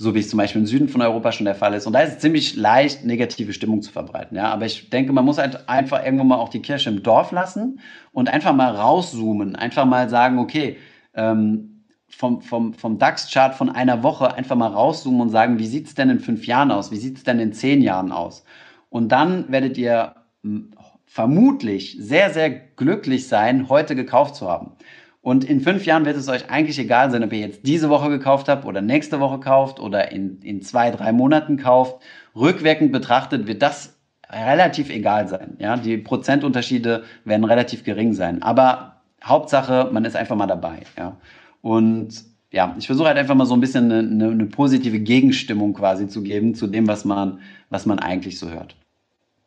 [0.00, 1.86] so wie es zum Beispiel im Süden von Europa schon der Fall ist.
[1.86, 4.36] Und da ist es ziemlich leicht, negative Stimmung zu verbreiten.
[4.36, 7.32] Ja, aber ich denke, man muss halt einfach irgendwann mal auch die Kirche im Dorf
[7.32, 7.80] lassen
[8.12, 10.76] und einfach mal rauszoomen, einfach mal sagen, okay,
[11.14, 15.88] ähm, vom, vom, vom DAX-Chart von einer Woche einfach mal rauszoomen und sagen, wie sieht
[15.88, 16.92] es denn in fünf Jahren aus?
[16.92, 18.44] Wie sieht es denn in zehn Jahren aus?
[18.90, 20.70] Und dann werdet ihr hm,
[21.06, 24.72] vermutlich sehr, sehr glücklich sein, heute gekauft zu haben.
[25.20, 28.08] Und in fünf Jahren wird es euch eigentlich egal sein, ob ihr jetzt diese Woche
[28.08, 32.02] gekauft habt oder nächste Woche kauft oder in, in zwei, drei Monaten kauft.
[32.36, 33.98] Rückwirkend betrachtet wird das
[34.30, 35.56] relativ egal sein.
[35.58, 38.42] Ja, die Prozentunterschiede werden relativ gering sein.
[38.42, 40.82] Aber Hauptsache, man ist einfach mal dabei.
[40.96, 41.16] Ja,
[41.62, 46.08] und ja, ich versuche halt einfach mal so ein bisschen eine, eine, positive Gegenstimmung quasi
[46.08, 48.76] zu geben zu dem, was man, was man eigentlich so hört.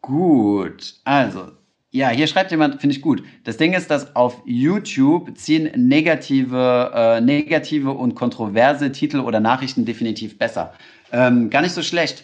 [0.02, 1.52] Gut, also
[1.94, 3.22] ja, hier schreibt jemand, finde ich gut.
[3.44, 9.84] Das Ding ist, dass auf YouTube ziehen negative, äh, negative und kontroverse Titel oder Nachrichten
[9.84, 10.74] definitiv besser.
[11.12, 12.24] Ähm, gar nicht so schlecht.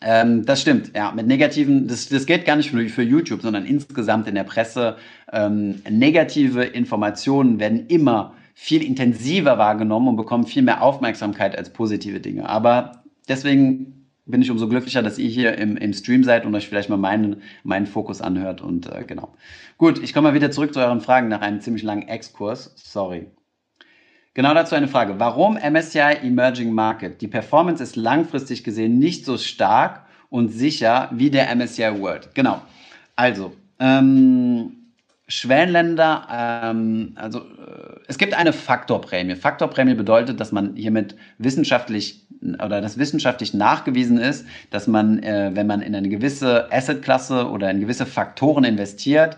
[0.00, 1.10] Ähm, das stimmt, ja.
[1.10, 4.96] Mit negativen, das, das geht gar nicht für, für YouTube, sondern insgesamt in der Presse.
[5.32, 12.20] Ähm, negative Informationen werden immer viel intensiver wahrgenommen und bekommen viel mehr Aufmerksamkeit als positive
[12.20, 12.48] Dinge.
[12.48, 13.97] Aber deswegen
[14.28, 16.96] bin ich umso glücklicher, dass ihr hier im, im Stream seid und euch vielleicht mal
[16.96, 18.60] meinen, meinen Fokus anhört.
[18.60, 19.34] Und äh, genau.
[19.78, 22.72] Gut, ich komme mal wieder zurück zu euren Fragen nach einem ziemlich langen Exkurs.
[22.76, 23.26] Sorry.
[24.34, 25.18] Genau dazu eine Frage.
[25.18, 27.20] Warum MSCI Emerging Market?
[27.22, 32.34] Die Performance ist langfristig gesehen nicht so stark und sicher wie der MSCI World.
[32.34, 32.62] Genau.
[33.16, 34.77] Also, ähm,
[35.28, 39.36] Schwellenländer, ähm, also äh, es gibt eine Faktorprämie.
[39.36, 42.26] Faktorprämie bedeutet, dass man hiermit wissenschaftlich
[42.64, 47.70] oder das wissenschaftlich nachgewiesen ist, dass man, äh, wenn man in eine gewisse Assetklasse oder
[47.70, 49.36] in gewisse Faktoren investiert,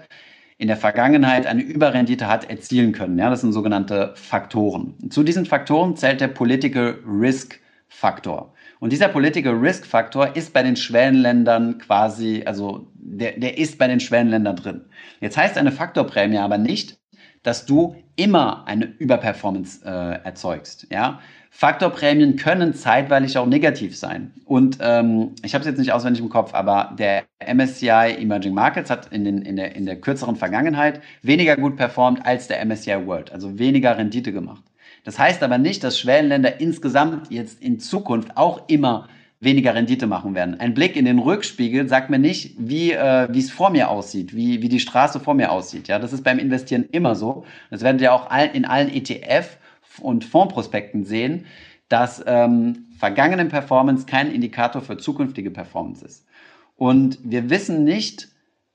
[0.58, 3.18] in der Vergangenheit eine Überrendite hat erzielen können.
[3.18, 4.94] Ja, das sind sogenannte Faktoren.
[5.08, 8.52] Zu diesen Faktoren zählt der Political Risk Faktor.
[8.78, 13.86] Und dieser Political Risk Faktor ist bei den Schwellenländern quasi, also der, der ist bei
[13.86, 14.84] den Schwellenländern drin.
[15.20, 16.98] Jetzt heißt eine Faktorprämie aber nicht,
[17.42, 20.86] dass du immer eine Überperformance äh, erzeugst.
[20.90, 21.20] Ja?
[21.50, 24.32] Faktorprämien können zeitweilig auch negativ sein.
[24.44, 28.90] Und ähm, ich habe es jetzt nicht auswendig im Kopf, aber der MSCI Emerging Markets
[28.90, 33.06] hat in, den, in, der, in der kürzeren Vergangenheit weniger gut performt als der MSCI
[33.06, 34.62] World, also weniger Rendite gemacht.
[35.04, 39.08] Das heißt aber nicht, dass Schwellenländer insgesamt jetzt in Zukunft auch immer
[39.40, 40.60] weniger Rendite machen werden.
[40.60, 44.60] Ein Blick in den Rückspiegel sagt mir nicht, wie äh, es vor mir aussieht, wie,
[44.60, 45.88] wie die Straße vor mir aussieht.
[45.88, 47.44] Ja, das ist beim Investieren immer so.
[47.70, 49.56] Das werdet ihr auch in allen ETF
[50.00, 51.46] und Fondsprospekten sehen,
[51.88, 56.26] dass ähm, vergangene Performance kein Indikator für zukünftige Performance ist.
[56.76, 58.28] Und wir wissen nicht,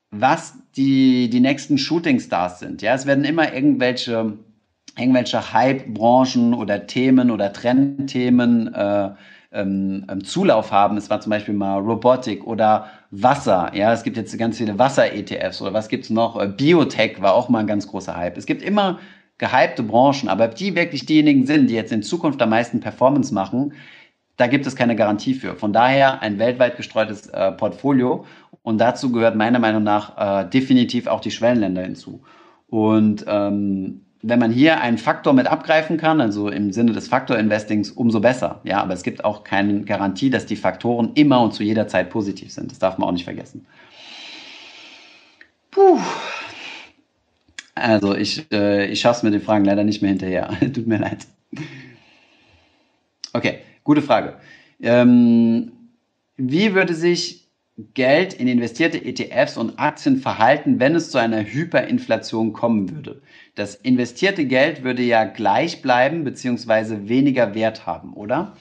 [0.10, 2.82] was die, die nächsten Shooting Stars sind.
[2.82, 4.38] Ja, es werden immer irgendwelche
[4.98, 9.10] irgendwelche Hype-Branchen oder Themen oder Trendthemen äh,
[9.56, 10.98] ähm, ähm, Zulauf haben.
[10.98, 13.72] Es war zum Beispiel mal Robotik oder Wasser.
[13.74, 16.40] Ja, es gibt jetzt ganz viele Wasser-ETFs oder was gibt's noch?
[16.40, 18.38] Äh, Biotech war auch mal ein ganz großer Hype.
[18.38, 19.00] Es gibt immer
[19.38, 23.34] gehypte Branchen, aber ob die wirklich diejenigen sind, die jetzt in Zukunft am meisten Performance
[23.34, 23.74] machen,
[24.38, 25.56] da gibt es keine Garantie für.
[25.56, 28.26] Von daher ein weltweit gestreutes äh, Portfolio
[28.64, 32.22] und dazu gehört meiner Meinung nach äh, definitiv auch die Schwellenländer hinzu.
[32.68, 37.92] Und ähm, wenn man hier einen Faktor mit abgreifen kann, also im Sinne des Faktor-Investings,
[37.92, 38.60] umso besser.
[38.64, 42.10] Ja, aber es gibt auch keine Garantie, dass die Faktoren immer und zu jeder Zeit
[42.10, 42.72] positiv sind.
[42.72, 43.68] Das darf man auch nicht vergessen.
[45.70, 46.00] Puh.
[47.76, 50.50] Also ich, äh, ich schaff's mit den Fragen leider nicht mehr hinterher.
[50.60, 51.28] Tut mir leid.
[53.32, 54.38] Okay, gute Frage.
[54.82, 55.72] Ähm,
[56.36, 57.45] wie würde sich
[57.94, 63.22] Geld in investierte ETFs und Aktien verhalten, wenn es zu einer Hyperinflation kommen würde?
[63.56, 67.10] Das investierte Geld würde ja gleich bleiben bzw.
[67.10, 68.56] weniger Wert haben, oder?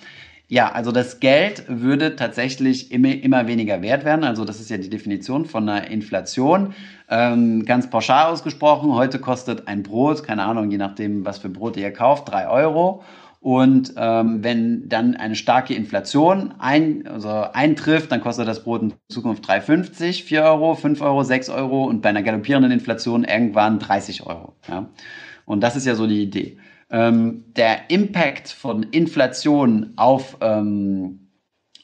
[0.48, 4.24] Ja, also das Geld würde tatsächlich immer, immer weniger wert werden.
[4.24, 6.74] Also das ist ja die Definition von einer Inflation.
[7.08, 11.76] Ähm, ganz pauschal ausgesprochen, heute kostet ein Brot, keine Ahnung, je nachdem, was für Brot
[11.76, 13.02] ihr kauft, drei Euro.
[13.44, 18.94] Und ähm, wenn dann eine starke Inflation ein, also eintrifft, dann kostet das Brot in
[19.10, 24.24] Zukunft 3,50, 4 Euro, 5 Euro, 6 Euro und bei einer galoppierenden Inflation irgendwann 30
[24.24, 24.54] Euro.
[24.66, 24.88] Ja?
[25.44, 26.56] Und das ist ja so die Idee.
[26.88, 31.28] Ähm, der Impact von Inflation auf, ähm,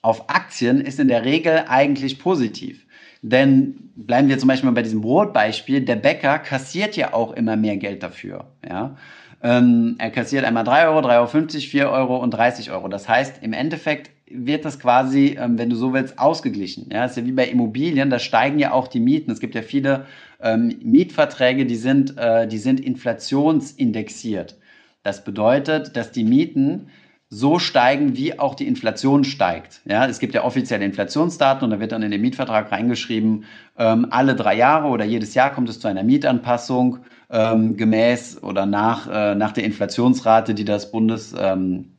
[0.01, 2.87] auf Aktien ist in der Regel eigentlich positiv.
[3.21, 7.57] Denn bleiben wir zum Beispiel mal bei diesem Brotbeispiel, der Bäcker kassiert ja auch immer
[7.57, 8.57] mehr Geld dafür.
[8.67, 8.97] Ja?
[9.43, 12.89] Ähm, er kassiert einmal 3 Euro, 3,50 Euro, 4 Euro und 30 Euro.
[12.89, 16.89] Das heißt, im Endeffekt wird das quasi, ähm, wenn du so willst, ausgeglichen.
[16.93, 19.31] Ja, ist ja wie bei Immobilien, da steigen ja auch die Mieten.
[19.31, 20.07] Es gibt ja viele
[20.41, 24.57] ähm, Mietverträge, die sind, äh, die sind inflationsindexiert.
[25.03, 26.89] Das bedeutet, dass die Mieten
[27.33, 29.83] so steigen, wie auch die Inflation steigt.
[29.85, 33.45] Ja, es gibt ja offizielle Inflationsdaten und da wird dann in den Mietvertrag reingeschrieben,
[33.79, 36.99] ähm, alle drei Jahre oder jedes Jahr kommt es zu einer Mietanpassung
[37.31, 41.93] ähm, gemäß oder nach, äh, nach der Inflationsrate, die das Bundes, ähm,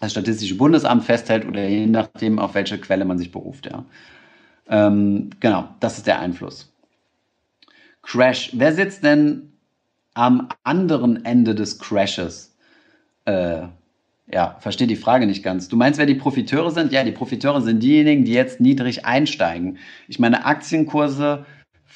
[0.00, 3.66] das Statistische Bundesamt festhält oder je nachdem, auf welche Quelle man sich beruft.
[3.66, 3.84] Ja.
[4.68, 6.72] Ähm, genau, das ist der Einfluss.
[8.02, 8.50] Crash.
[8.52, 9.52] Wer sitzt denn
[10.12, 12.54] am anderen Ende des Crashes?
[13.24, 13.62] Äh,
[14.30, 15.68] ja, verstehe die Frage nicht ganz.
[15.68, 16.92] Du meinst, wer die Profiteure sind?
[16.92, 19.78] Ja, die Profiteure sind diejenigen, die jetzt niedrig einsteigen.
[20.08, 21.44] Ich meine, Aktienkurse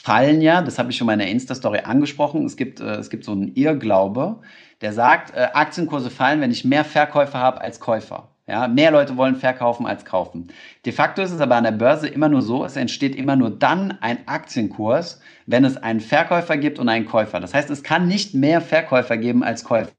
[0.09, 2.47] fallen ja, das habe ich schon mal in der Insta-Story angesprochen.
[2.47, 4.41] Es gibt, äh, es gibt so einen Irrglaube,
[4.81, 8.29] der sagt, äh, Aktienkurse fallen, wenn ich mehr Verkäufer habe als Käufer.
[8.47, 10.49] Ja, mehr Leute wollen verkaufen als kaufen.
[10.87, 13.51] De facto ist es aber an der Börse immer nur so, es entsteht immer nur
[13.51, 17.39] dann ein Aktienkurs, wenn es einen Verkäufer gibt und einen Käufer.
[17.39, 19.93] Das heißt, es kann nicht mehr Verkäufer geben als Käufer.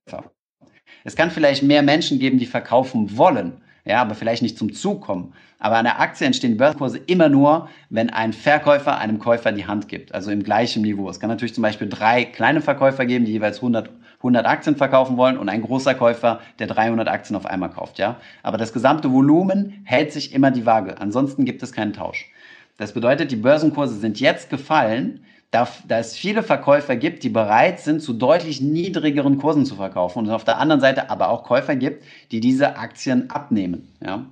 [1.03, 5.01] Es kann vielleicht mehr Menschen geben, die verkaufen wollen, ja, aber vielleicht nicht zum Zug
[5.01, 5.33] kommen.
[5.57, 9.87] Aber an der Aktie entstehen Börsenkurse immer nur, wenn ein Verkäufer einem Käufer die Hand
[9.87, 11.09] gibt, also im gleichen Niveau.
[11.09, 15.17] Es kann natürlich zum Beispiel drei kleine Verkäufer geben, die jeweils 100, 100 Aktien verkaufen
[15.17, 18.17] wollen und ein großer Käufer, der 300 Aktien auf einmal kauft, ja.
[18.43, 21.01] Aber das gesamte Volumen hält sich immer die Waage.
[21.01, 22.29] Ansonsten gibt es keinen Tausch.
[22.77, 27.79] Das bedeutet, die Börsenkurse sind jetzt gefallen, da, da es viele Verkäufer gibt, die bereit
[27.79, 31.75] sind, zu deutlich niedrigeren Kursen zu verkaufen und auf der anderen Seite aber auch Käufer
[31.75, 33.87] gibt, die diese Aktien abnehmen.
[34.05, 34.25] Ja?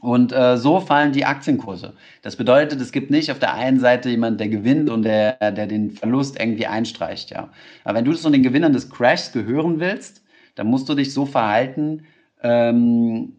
[0.00, 1.94] Und äh, so fallen die Aktienkurse.
[2.22, 5.66] Das bedeutet, es gibt nicht auf der einen Seite jemand, der gewinnt und der, der
[5.66, 7.30] den Verlust irgendwie einstreicht.
[7.30, 7.48] Ja?
[7.84, 10.22] Aber wenn du zu den Gewinnern des Crashs gehören willst,
[10.56, 12.06] dann musst du dich so verhalten,
[12.42, 13.32] ähm,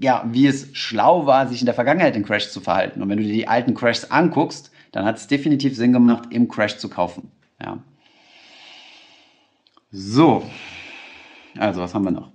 [0.00, 3.00] ja, wie es schlau war, sich in der Vergangenheit in Crash zu verhalten.
[3.00, 6.48] Und wenn du dir die alten Crashs anguckst, dann hat es definitiv Sinn gemacht, im
[6.48, 7.30] Crash zu kaufen.
[7.60, 7.78] Ja.
[9.90, 10.44] So,
[11.58, 12.30] also was haben wir noch?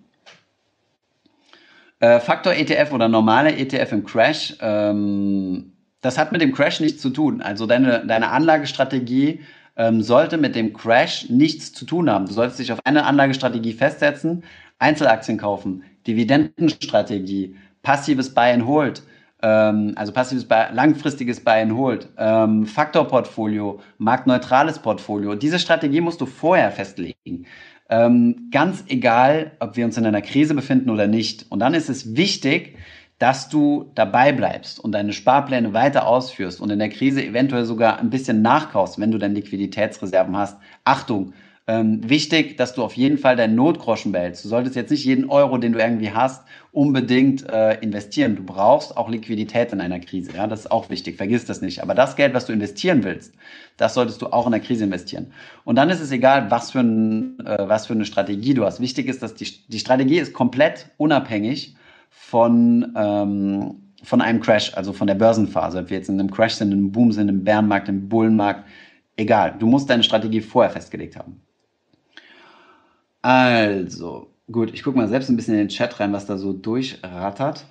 [1.99, 7.01] Äh, Faktor ETF oder normale ETF im Crash, ähm, das hat mit dem Crash nichts
[7.01, 7.41] zu tun.
[7.41, 9.41] Also deine, deine Anlagestrategie
[9.75, 12.27] ähm, sollte mit dem Crash nichts zu tun haben.
[12.27, 14.43] Du solltest dich auf eine Anlagestrategie festsetzen,
[14.77, 19.01] Einzelaktien kaufen, Dividendenstrategie, passives Buy and Hold,
[19.41, 25.35] ähm, also passives, Buy, langfristiges Buy and Hold, ähm, Faktorportfolio, marktneutrales Portfolio.
[25.35, 27.45] Diese Strategie musst du vorher festlegen.
[27.89, 31.45] Ähm, ganz egal, ob wir uns in einer Krise befinden oder nicht.
[31.49, 32.77] Und dann ist es wichtig,
[33.19, 37.99] dass du dabei bleibst und deine Sparpläne weiter ausführst und in der Krise eventuell sogar
[37.99, 40.57] ein bisschen nachkaufst, wenn du dann Liquiditätsreserven hast.
[40.83, 41.33] Achtung,
[41.69, 44.45] ähm, wichtig, dass du auf jeden Fall deinen Notgroschen behältst.
[44.45, 48.37] Du solltest jetzt nicht jeden Euro, den du irgendwie hast, unbedingt äh, investieren.
[48.37, 50.31] Du brauchst auch Liquidität in einer Krise.
[50.33, 51.17] Ja, das ist auch wichtig.
[51.17, 51.83] Vergiss das nicht.
[51.83, 53.33] Aber das Geld, was du investieren willst,
[53.75, 55.33] das solltest du auch in der Krise investieren.
[55.65, 58.79] Und dann ist es egal, was für, ein, äh, was für eine Strategie du hast.
[58.79, 61.75] Wichtig ist, dass die, die Strategie ist komplett unabhängig
[62.09, 65.79] von ähm, von einem Crash, also von der Börsenphase.
[65.79, 68.63] Ob wir jetzt in einem Crash sind, in einem Boom sind, im Bärenmarkt, im Bullenmarkt,
[69.17, 69.55] egal.
[69.59, 71.41] Du musst deine Strategie vorher festgelegt haben.
[73.27, 76.53] Also, gut, ich gucke mal selbst ein bisschen in den Chat rein, was da so
[76.53, 77.65] durchrattert.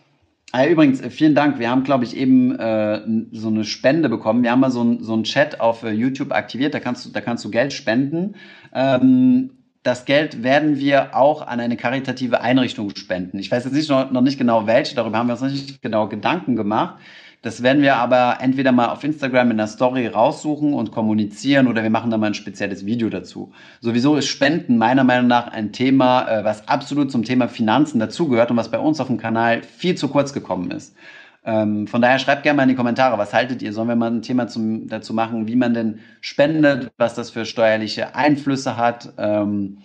[0.52, 1.58] Ah, ja, übrigens, äh, vielen Dank.
[1.58, 3.00] Wir haben, glaube ich, eben äh,
[3.32, 4.42] so eine Spende bekommen.
[4.42, 7.08] Wir haben mal so, ein, so einen Chat auf äh, YouTube aktiviert, da kannst du,
[7.08, 8.34] da kannst du Geld spenden.
[8.74, 9.52] Ähm,
[9.82, 13.38] das Geld werden wir auch an eine karitative Einrichtung spenden.
[13.38, 15.80] Ich weiß jetzt nicht, noch, noch nicht genau welche, darüber haben wir uns noch nicht
[15.80, 16.98] genau Gedanken gemacht.
[17.42, 21.82] Das werden wir aber entweder mal auf Instagram in der Story raussuchen und kommunizieren oder
[21.82, 23.52] wir machen da mal ein spezielles Video dazu.
[23.80, 28.50] Sowieso ist Spenden meiner Meinung nach ein Thema, äh, was absolut zum Thema Finanzen dazugehört
[28.50, 30.96] und was bei uns auf dem Kanal viel zu kurz gekommen ist.
[31.44, 33.72] Ähm, von daher schreibt gerne mal in die Kommentare, was haltet ihr?
[33.72, 37.44] Sollen wir mal ein Thema zum, dazu machen, wie man denn spendet, was das für
[37.44, 39.12] steuerliche Einflüsse hat?
[39.16, 39.78] Ähm,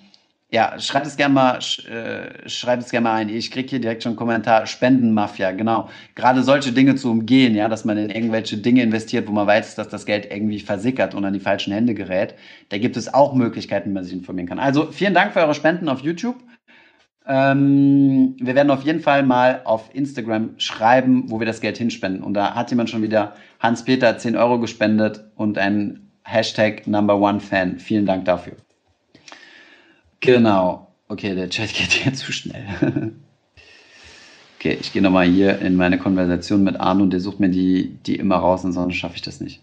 [0.54, 3.30] ja, schreibt es gerne mal, sch, äh, schreibt es gerne mal ein.
[3.30, 4.66] Ich kriege hier direkt schon einen Kommentar.
[4.68, 5.89] Spendenmafia, genau.
[6.14, 9.76] Gerade solche Dinge zu umgehen, ja, dass man in irgendwelche Dinge investiert, wo man weiß,
[9.76, 12.36] dass das Geld irgendwie versickert und an die falschen Hände gerät.
[12.68, 14.60] Da gibt es auch Möglichkeiten, wie man sich informieren kann.
[14.60, 16.36] Also vielen Dank für eure Spenden auf YouTube.
[17.26, 22.24] Ähm, wir werden auf jeden Fall mal auf Instagram schreiben, wo wir das Geld hinspenden.
[22.24, 27.39] Und da hat jemand schon wieder Hans-Peter 10 Euro gespendet und ein Hashtag Number One
[27.39, 27.80] Fan.
[27.80, 28.58] Vielen Dank dafür.
[30.22, 30.88] Genau.
[31.09, 33.13] Okay, der Chat geht hier zu schnell.
[34.57, 37.97] okay, ich gehe nochmal hier in meine Konversation mit Arno und der sucht mir die,
[38.05, 39.59] die immer raus, ansonsten schaffe ich das nicht.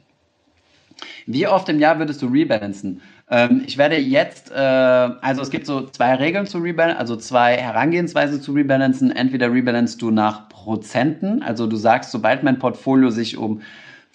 [1.26, 3.02] Wie oft im Jahr würdest du rebalancen?
[3.30, 7.56] Ähm, ich werde jetzt, äh, also es gibt so zwei Regeln zu rebalancen, also zwei
[7.56, 9.11] Herangehensweise zu rebalancen.
[9.11, 13.61] Entweder rebalance du nach Prozenten, also du sagst, sobald mein Portfolio sich um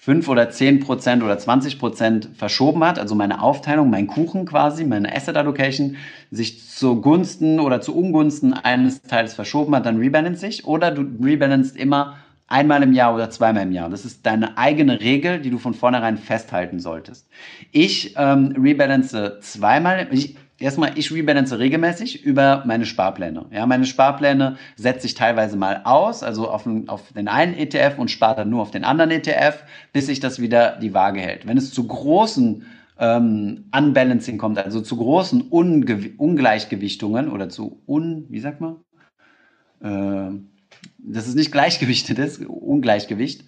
[0.04, 4.84] 5 oder 10 Prozent oder 20 Prozent verschoben hat, also meine Aufteilung, mein Kuchen quasi,
[4.84, 5.96] meine Asset Allocation,
[6.30, 10.66] sich zugunsten oder zu Ungunsten eines Teils verschoben hat, dann rebalance ich.
[10.68, 13.90] Oder du rebalance immer einmal im Jahr oder zweimal im Jahr.
[13.90, 17.30] Das ist deine eigene Regel, die du von vornherein festhalten solltest.
[17.72, 20.10] Ich ähm, rebalance zweimal.
[20.12, 23.46] Ich, erstmal, ich rebalance regelmäßig über meine Sparpläne.
[23.52, 27.98] Ja, meine Sparpläne setze ich teilweise mal aus, also auf den, auf den einen ETF
[27.98, 31.48] und spare dann nur auf den anderen ETF, bis sich das wieder die Waage hält.
[31.48, 32.66] Wenn es zu großen
[33.00, 38.78] ähm, Unbalancing kommt, also zu großen Unge Ungleichgewichtungen oder zu un, wie sagt man?
[39.82, 40.40] Äh,
[40.98, 43.46] dass es nicht gleichgewichtet ist, Ungleichgewicht,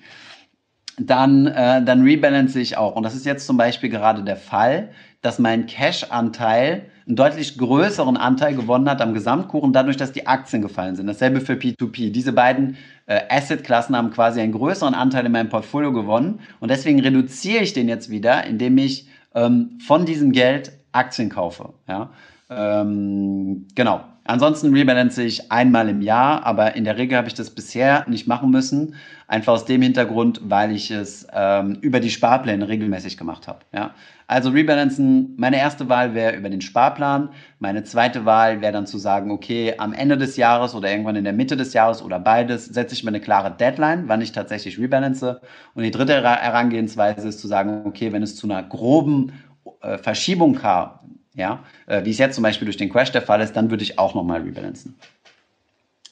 [0.98, 2.96] dann, äh, dann rebalance ich auch.
[2.96, 4.92] Und das ist jetzt zum Beispiel gerade der Fall,
[5.26, 10.62] dass mein Cash-Anteil einen deutlich größeren Anteil gewonnen hat am Gesamtkuchen, dadurch, dass die Aktien
[10.62, 11.08] gefallen sind.
[11.08, 12.12] Dasselbe für P2P.
[12.12, 16.40] Diese beiden äh, Asset-Klassen haben quasi einen größeren Anteil in meinem Portfolio gewonnen.
[16.60, 21.74] Und deswegen reduziere ich den jetzt wieder, indem ich ähm, von diesem Geld Aktien kaufe.
[21.88, 22.10] Ja?
[22.50, 24.02] Ähm, genau.
[24.28, 28.28] Ansonsten rebalance ich einmal im Jahr, aber in der Regel habe ich das bisher nicht
[28.28, 28.96] machen müssen.
[29.28, 33.60] Einfach aus dem Hintergrund, weil ich es ähm, über die Sparpläne regelmäßig gemacht habe.
[33.72, 33.94] Ja?
[34.26, 37.30] Also rebalancen, meine erste Wahl wäre über den Sparplan.
[37.60, 41.24] Meine zweite Wahl wäre dann zu sagen, okay, am Ende des Jahres oder irgendwann in
[41.24, 44.80] der Mitte des Jahres oder beides setze ich mir eine klare Deadline, wann ich tatsächlich
[44.80, 45.40] rebalance.
[45.76, 49.34] Und die dritte Herangehensweise ist zu sagen, okay, wenn es zu einer groben
[49.82, 51.00] äh, Verschiebung kam,
[51.36, 53.84] ja, äh, wie es jetzt zum Beispiel durch den Crash der Fall ist, dann würde
[53.84, 54.96] ich auch nochmal rebalancen.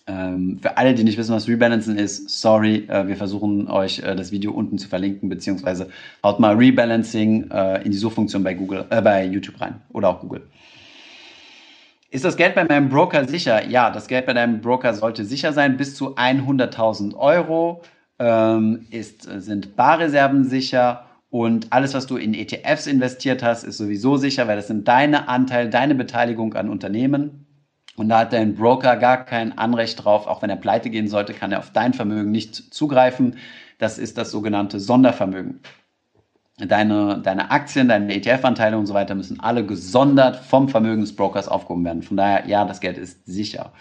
[0.05, 4.15] Ähm, für alle, die nicht wissen, was Rebalancen ist, sorry, äh, wir versuchen euch äh,
[4.15, 5.87] das Video unten zu verlinken, beziehungsweise
[6.21, 10.19] haut mal Rebalancing äh, in die Suchfunktion bei Google, äh, bei YouTube rein oder auch
[10.19, 10.41] Google.
[12.09, 13.65] Ist das Geld bei meinem Broker sicher?
[13.67, 15.77] Ja, das Geld bei deinem Broker sollte sicher sein.
[15.77, 17.81] Bis zu 100.000 Euro
[18.19, 24.17] ähm, ist, sind Barreserven sicher und alles, was du in ETFs investiert hast, ist sowieso
[24.17, 27.47] sicher, weil das sind deine Anteile, deine Beteiligung an Unternehmen.
[27.95, 31.33] Und da hat dein Broker gar kein Anrecht drauf, auch wenn er pleite gehen sollte,
[31.33, 33.37] kann er auf dein Vermögen nicht zugreifen.
[33.79, 35.61] Das ist das sogenannte Sondervermögen.
[36.59, 41.47] Deine, deine Aktien, deine ETF-Anteile und so weiter müssen alle gesondert vom Vermögen des Brokers
[41.47, 42.03] aufgehoben werden.
[42.03, 43.73] Von daher, ja, das Geld ist sicher.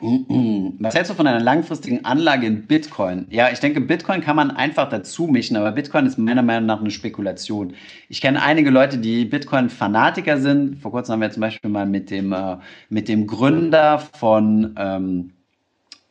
[0.00, 3.26] Was hältst du von einer langfristigen Anlage in Bitcoin?
[3.30, 6.80] Ja, ich denke, Bitcoin kann man einfach dazu mischen, aber Bitcoin ist meiner Meinung nach
[6.80, 7.74] eine Spekulation.
[8.08, 10.76] Ich kenne einige Leute, die Bitcoin-Fanatiker sind.
[10.76, 15.32] Vor kurzem haben wir zum Beispiel mal mit dem, äh, mit dem Gründer von, ähm,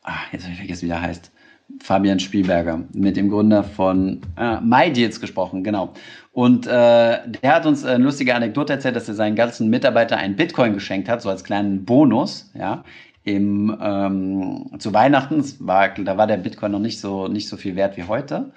[0.03, 1.31] ach, jetzt habe ich vergessen, wie der heißt.
[1.81, 5.93] Fabian Spielberger, mit dem Gründer von äh, MyDeals gesprochen, genau.
[6.31, 10.37] Und äh, der hat uns eine lustige Anekdote erzählt, dass er seinen ganzen Mitarbeitern einen
[10.37, 12.83] Bitcoin geschenkt hat, so als kleinen Bonus, ja
[13.27, 17.75] im, ähm, zu Weihnachten, war, da war der Bitcoin noch nicht so, nicht so viel
[17.75, 18.53] wert wie heute.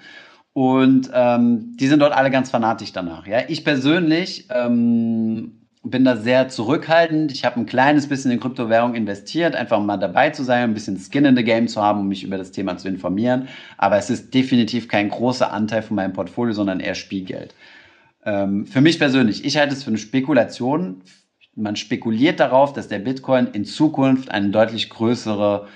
[0.53, 3.27] Und ähm, die sind dort alle ganz fanatisch danach.
[3.27, 3.39] Ja?
[3.49, 5.51] Ich persönlich ähm,
[5.83, 7.33] bin da sehr zurückhaltend.
[7.33, 10.97] Ich habe ein kleines bisschen in Kryptowährung investiert, einfach mal dabei zu sein, ein bisschen
[10.97, 13.49] Skin in the Game zu haben, um mich über das Thema zu informieren.
[13.77, 17.53] Aber es ist definitiv kein großer Anteil von meinem Portfolio, sondern eher Spielgeld.
[18.23, 21.01] Ähm, für mich persönlich, ich halte es für eine Spekulation
[21.55, 25.67] man spekuliert darauf, dass der Bitcoin in Zukunft eine deutlich größere,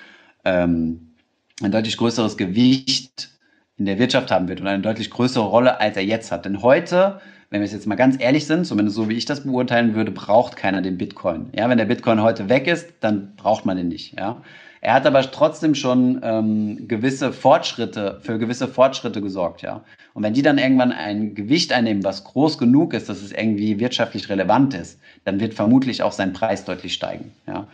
[0.43, 1.15] ähm,
[1.61, 3.29] ein deutlich größeres Gewicht
[3.77, 6.45] in der Wirtschaft haben wird und eine deutlich größere Rolle, als er jetzt hat.
[6.45, 7.19] Denn heute,
[7.49, 10.55] wenn wir jetzt mal ganz ehrlich sind, zumindest so wie ich das beurteilen würde, braucht
[10.55, 11.49] keiner den Bitcoin.
[11.53, 14.17] Ja, wenn der Bitcoin heute weg ist, dann braucht man den nicht.
[14.17, 14.41] Ja,
[14.85, 19.83] er hat aber trotzdem schon ähm, gewisse Fortschritte, für gewisse Fortschritte gesorgt, ja.
[20.13, 23.79] Und wenn die dann irgendwann ein Gewicht einnehmen, was groß genug ist, dass es irgendwie
[23.79, 27.67] wirtschaftlich relevant ist, dann wird vermutlich auch sein Preis deutlich steigen, ja.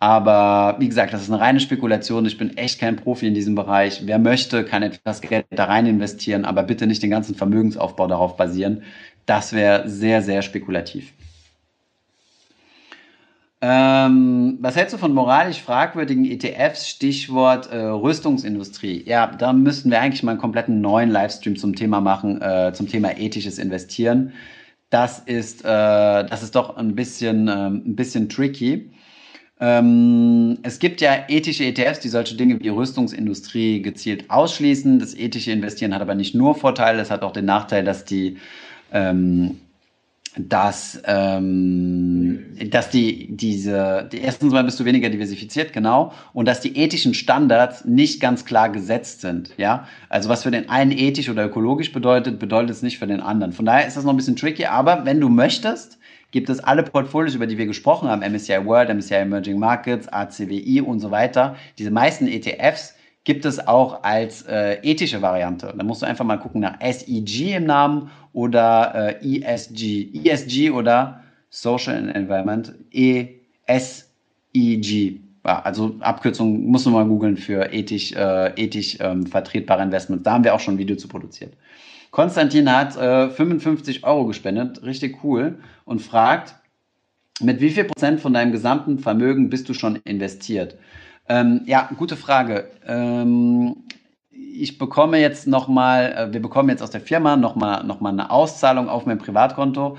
[0.00, 2.24] Aber wie gesagt, das ist eine reine Spekulation.
[2.24, 4.06] Ich bin echt kein Profi in diesem Bereich.
[4.06, 8.38] Wer möchte, kann etwas Geld da rein investieren, aber bitte nicht den ganzen Vermögensaufbau darauf
[8.38, 8.84] basieren.
[9.26, 11.12] Das wäre sehr, sehr spekulativ.
[13.66, 16.86] Ähm, was hältst du von moralisch fragwürdigen ETFs?
[16.86, 19.02] Stichwort äh, Rüstungsindustrie.
[19.06, 22.88] Ja, da müssten wir eigentlich mal einen kompletten neuen Livestream zum Thema machen, äh, zum
[22.88, 24.34] Thema ethisches Investieren.
[24.90, 28.90] Das ist, äh, das ist doch ein bisschen, ähm, ein bisschen tricky.
[29.58, 34.98] Ähm, es gibt ja ethische ETFs, die solche Dinge wie Rüstungsindustrie gezielt ausschließen.
[34.98, 38.36] Das ethische Investieren hat aber nicht nur Vorteile, es hat auch den Nachteil, dass die
[38.92, 39.58] ähm,
[40.36, 46.60] dass, ähm, dass die, diese, die, erstens mal bist du weniger diversifiziert, genau, und dass
[46.60, 49.86] die ethischen Standards nicht ganz klar gesetzt sind, ja.
[50.08, 53.52] Also was für den einen ethisch oder ökologisch bedeutet, bedeutet es nicht für den anderen.
[53.52, 55.98] Von daher ist das noch ein bisschen tricky, aber wenn du möchtest,
[56.32, 60.80] gibt es alle Portfolios, über die wir gesprochen haben, MSCI World, MSCI Emerging Markets, ACWI
[60.80, 65.74] und so weiter, diese meisten ETFs gibt es auch als äh, ethische Variante.
[65.76, 70.10] Da musst du einfach mal gucken nach SEG im Namen oder äh, ESG.
[70.24, 73.30] ESG oder Social and Environment, ESEG.
[75.46, 80.24] Ja, also Abkürzung muss man mal googeln für ethisch, äh, ethisch ähm, vertretbare Investments.
[80.24, 81.52] Da haben wir auch schon ein Video zu produziert.
[82.10, 86.54] Konstantin hat äh, 55 Euro gespendet, richtig cool, und fragt,
[87.40, 90.76] mit wie viel Prozent von deinem gesamten Vermögen bist du schon investiert?
[91.28, 92.70] Ähm, ja, gute Frage.
[92.86, 93.76] Ähm,
[94.30, 98.30] ich bekomme jetzt nochmal, äh, wir bekommen jetzt aus der Firma nochmal noch mal eine
[98.30, 99.96] Auszahlung auf mein Privatkonto,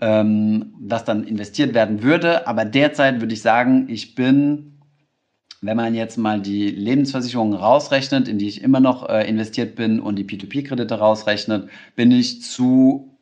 [0.00, 2.46] ähm, das dann investiert werden würde.
[2.46, 4.78] Aber derzeit würde ich sagen, ich bin,
[5.62, 9.98] wenn man jetzt mal die Lebensversicherungen rausrechnet, in die ich immer noch äh, investiert bin
[9.98, 13.16] und die P2P-Kredite rausrechnet, bin ich zu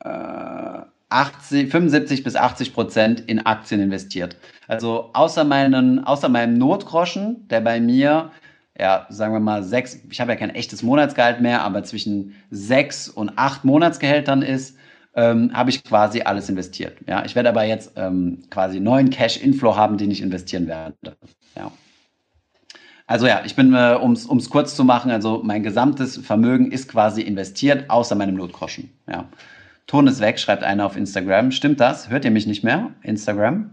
[0.00, 0.80] äh,
[1.10, 4.36] 80, 75 bis 80 Prozent in Aktien investiert.
[4.68, 8.30] Also außer, meinen, außer meinem Notgroschen, der bei mir
[8.80, 13.08] ja, sagen wir mal, sechs, ich habe ja kein echtes Monatsgehalt mehr, aber zwischen sechs
[13.08, 14.76] und acht Monatsgehältern ist,
[15.14, 16.96] ähm, habe ich quasi alles investiert.
[17.06, 21.16] Ja, ich werde aber jetzt ähm, quasi neuen Cash-Inflow haben, den ich investieren werde.
[21.56, 21.72] Ja.
[23.06, 26.88] Also ja, ich bin, äh, um es kurz zu machen, also mein gesamtes Vermögen ist
[26.88, 28.90] quasi investiert, außer meinem Notgroschen.
[29.10, 29.28] Ja.
[29.90, 31.50] Ton ist weg, schreibt einer auf Instagram.
[31.50, 32.10] Stimmt das?
[32.10, 32.92] Hört ihr mich nicht mehr?
[33.02, 33.70] Instagram?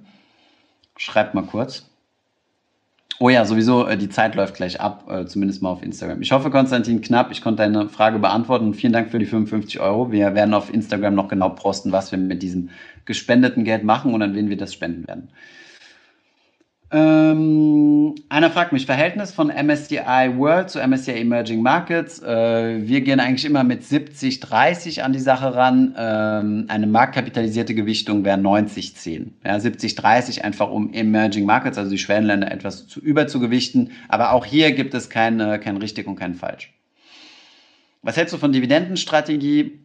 [0.98, 1.92] Schreibt mal kurz.
[3.20, 6.24] Oh ja, sowieso, äh, die Zeit läuft gleich ab, äh, zumindest mal auf Instagram.
[6.24, 10.12] Ich hoffe, Konstantin Knapp, ich konnte deine Frage beantworten vielen Dank für die 55 Euro.
[10.12, 12.72] Wir werden auf Instagram noch genau posten, was wir mit diesem
[13.06, 15.30] gespendeten Geld machen und an wen wir das spenden werden.
[16.90, 22.22] Ähm, einer fragt mich, Verhältnis von MSCI World zu MSCI Emerging Markets.
[22.22, 25.94] Äh, wir gehen eigentlich immer mit 70, 30 an die Sache ran.
[25.98, 29.36] Ähm, eine marktkapitalisierte Gewichtung wäre 90, 10.
[29.44, 33.92] Ja, 70, 30 einfach um Emerging Markets, also die Schwellenländer etwas zu überzugewichten.
[34.08, 36.74] Aber auch hier gibt es kein, kein richtig und kein falsch.
[38.02, 39.82] Was hältst du von Dividendenstrategie?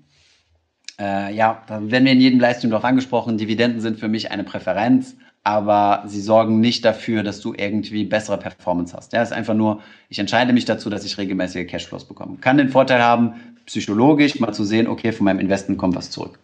[1.01, 3.39] Äh, ja, da werden wir in jedem Livestream darauf angesprochen.
[3.39, 8.39] Dividenden sind für mich eine Präferenz aber sie sorgen nicht dafür, dass du irgendwie bessere
[8.39, 9.13] Performance hast.
[9.13, 12.37] Ja, es ist einfach nur, ich entscheide mich dazu, dass ich regelmäßige Cashflows bekomme.
[12.41, 13.35] Kann den Vorteil haben,
[13.67, 16.39] psychologisch mal zu sehen, okay, von meinem Investment kommt was zurück.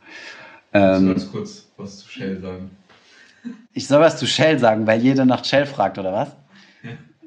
[0.73, 2.71] Ähm, ganz kurz was zu Shell sagen.
[3.73, 6.29] Ich soll was zu Shell sagen, weil jeder nach Shell fragt, oder was?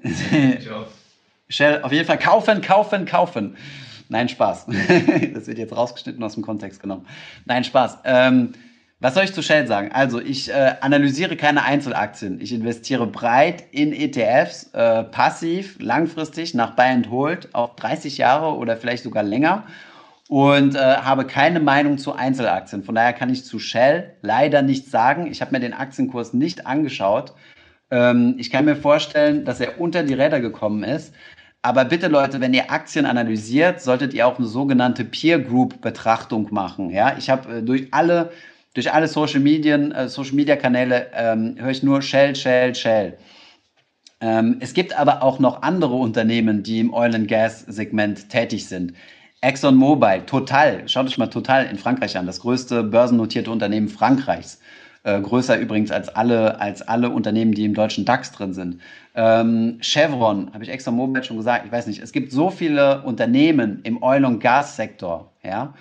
[0.59, 0.87] ich auch.
[1.47, 3.55] Shell, auf jeden Fall kaufen, kaufen, kaufen.
[4.09, 4.65] Nein, Spaß.
[5.33, 7.05] das wird jetzt rausgeschnitten aus dem Kontext genommen.
[7.45, 7.99] Nein, Spaß.
[8.03, 8.53] Ähm,
[9.01, 9.91] was soll ich zu Shell sagen?
[9.91, 12.39] Also ich äh, analysiere keine Einzelaktien.
[12.39, 18.55] Ich investiere breit in ETFs, äh, passiv, langfristig, nach Buy and Hold, auch 30 Jahre
[18.55, 19.63] oder vielleicht sogar länger
[20.29, 22.83] und äh, habe keine Meinung zu Einzelaktien.
[22.83, 25.25] Von daher kann ich zu Shell leider nichts sagen.
[25.29, 27.33] Ich habe mir den Aktienkurs nicht angeschaut.
[27.89, 31.13] Ähm, ich kann mir vorstellen, dass er unter die Räder gekommen ist.
[31.63, 36.47] Aber bitte Leute, wenn ihr Aktien analysiert, solltet ihr auch eine sogenannte Peer Group Betrachtung
[36.51, 36.91] machen.
[36.91, 38.31] Ja, ich habe äh, durch alle
[38.73, 43.17] durch alle Social, Medien, äh, Social Media Kanäle ähm, höre ich nur Shell, Shell, Shell.
[44.21, 48.67] Ähm, es gibt aber auch noch andere Unternehmen, die im Oil and Gas Segment tätig
[48.67, 48.93] sind.
[49.41, 54.59] ExxonMobil, Total, schaut euch mal Total in Frankreich an, das größte börsennotierte Unternehmen Frankreichs.
[55.03, 58.79] Äh, größer übrigens als alle, als alle Unternehmen, die im deutschen DAX drin sind.
[59.15, 62.03] Ähm, Chevron, habe ich ExxonMobil schon gesagt, ich weiß nicht.
[62.03, 65.73] Es gibt so viele Unternehmen im Oil- und Gassektor, ja,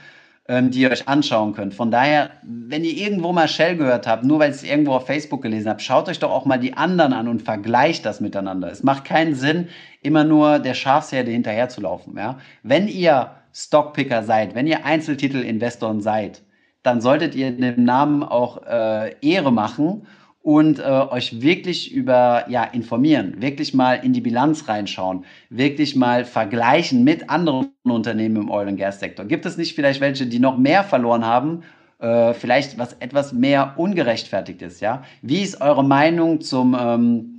[0.50, 1.74] ähm, die ihr euch anschauen könnt.
[1.74, 5.06] Von daher, wenn ihr irgendwo mal Shell gehört habt, nur weil ich es irgendwo auf
[5.06, 8.68] Facebook gelesen habe, schaut euch doch auch mal die anderen an und vergleicht das miteinander.
[8.68, 9.68] Es macht keinen Sinn,
[10.02, 12.16] immer nur der Schafsherde hinterherzulaufen.
[12.16, 12.40] Ja?
[12.64, 16.42] Wenn ihr Stockpicker seid, wenn ihr Einzeltitelinvestoren seid,
[16.82, 20.08] dann solltet ihr dem Namen auch äh, Ehre machen
[20.42, 26.24] und äh, euch wirklich über ja informieren, wirklich mal in die Bilanz reinschauen, wirklich mal
[26.24, 29.26] vergleichen mit anderen Unternehmen im Oil and Gas Sektor.
[29.26, 31.62] Gibt es nicht vielleicht welche, die noch mehr verloren haben?
[31.98, 35.02] Äh, vielleicht was etwas mehr ungerechtfertigt ist, ja?
[35.20, 37.36] Wie ist eure Meinung zum ähm,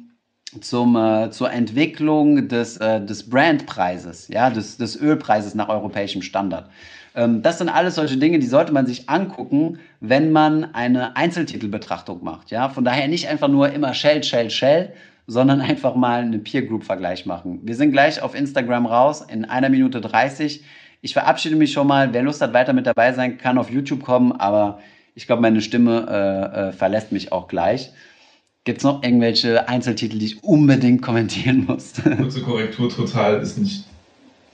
[0.60, 6.70] zum, äh, zur Entwicklung des, äh, des Brandpreises, ja, des, des Ölpreises nach europäischem Standard.
[7.16, 12.24] Ähm, das sind alles solche Dinge, die sollte man sich angucken, wenn man eine Einzeltitelbetrachtung
[12.24, 12.52] macht.
[12.52, 12.70] Ja?
[12.70, 14.94] Von daher nicht einfach nur immer Shell, Shell, Shell,
[15.28, 17.60] sondern einfach mal einen Peer Group Vergleich machen.
[17.64, 20.64] Wir sind gleich auf Instagram raus in einer Minute 30.
[21.02, 22.14] Ich verabschiede mich schon mal.
[22.14, 24.80] Wer Lust hat, weiter mit dabei sein, kann auf YouTube kommen, aber
[25.16, 27.92] ich glaube, meine Stimme äh, äh, verlässt mich auch gleich.
[28.64, 31.94] Gibt es noch irgendwelche Einzeltitel, die ich unbedingt kommentieren muss?
[32.18, 33.86] Kurze Korrektur, total ist nicht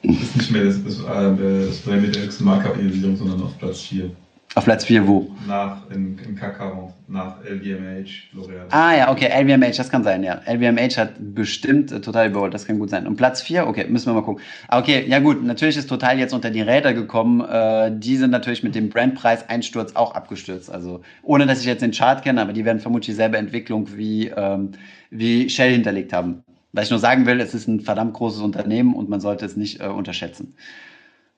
[0.03, 4.11] ist nicht mehr das, das, äh, das mit der höchsten Marktkapitalisierung, sondern auf Platz 4.
[4.55, 5.29] Auf Platz 4 wo?
[5.45, 8.65] Nach, im, im Kakao, nach LVMH, L'Oreal.
[8.71, 10.41] Ah ja, okay, LVMH, das kann sein, ja.
[10.47, 13.05] LVMH hat bestimmt äh, total überholt, das kann gut sein.
[13.05, 14.41] Und Platz 4, okay, müssen wir mal gucken.
[14.67, 17.41] Ah, okay, ja gut, natürlich ist total jetzt unter die Räder gekommen.
[17.41, 20.71] Äh, die sind natürlich mit dem Brandpreis-Einsturz auch abgestürzt.
[20.71, 24.29] Also ohne, dass ich jetzt den Chart kenne, aber die werden vermutlich dieselbe Entwicklung wie,
[24.29, 24.71] ähm,
[25.11, 26.43] wie Shell hinterlegt haben.
[26.78, 29.57] Was ich nur sagen will, es ist ein verdammt großes Unternehmen und man sollte es
[29.57, 30.53] nicht äh, unterschätzen.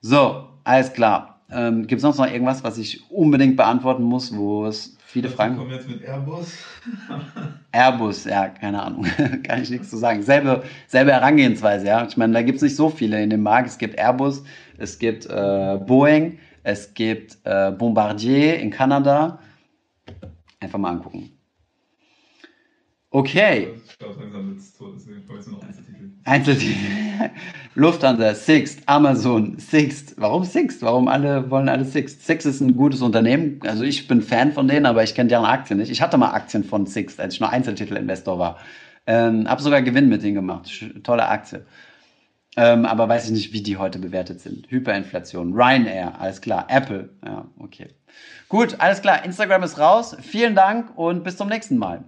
[0.02, 1.40] So, alles klar.
[1.50, 5.36] Ähm, Gibt es sonst noch irgendwas, was ich unbedingt beantworten muss, wo es viele was
[5.36, 5.62] Fragen gibt?
[5.62, 6.58] kommen jetzt mit Airbus.
[7.72, 9.06] Airbus, ja, keine Ahnung.
[9.42, 10.22] Kann ich nichts zu sagen.
[10.22, 12.06] Selbe, selbe Herangehensweise, ja.
[12.06, 13.66] Ich meine, da gibt es nicht so viele in dem Markt.
[13.66, 14.44] Es gibt Airbus,
[14.76, 19.38] es gibt äh, Boeing, es gibt äh, Bombardier in Kanada.
[20.60, 21.30] Einfach mal angucken.
[21.30, 21.30] Okay.
[21.30, 21.38] Ich glaube, langsam wird es tot.
[22.10, 22.99] Deswegen kommen jetzt
[25.48, 25.60] noch
[26.24, 26.76] Einzeltitel.
[27.74, 30.14] Lufthansa, Sixt, Amazon, Sixt.
[30.16, 30.82] Warum Sixt?
[30.82, 32.24] Warum alle wollen alle Sixt?
[32.24, 33.58] Sixt ist ein gutes Unternehmen.
[33.64, 35.90] Also ich bin Fan von denen, aber ich kenne deren Aktien nicht.
[35.90, 38.58] Ich hatte mal Aktien von Sixt, als ich nur Einzeltitelinvestor war.
[39.08, 40.70] Ähm, habe sogar Gewinn mit denen gemacht.
[41.02, 41.66] Tolle Aktie.
[42.56, 44.70] Ähm, aber weiß ich nicht, wie die heute bewertet sind.
[44.70, 46.66] Hyperinflation, Ryanair, alles klar.
[46.68, 47.88] Apple, ja, okay.
[48.48, 49.24] Gut, alles klar.
[49.24, 50.16] Instagram ist raus.
[50.20, 52.04] Vielen Dank und bis zum nächsten Mal.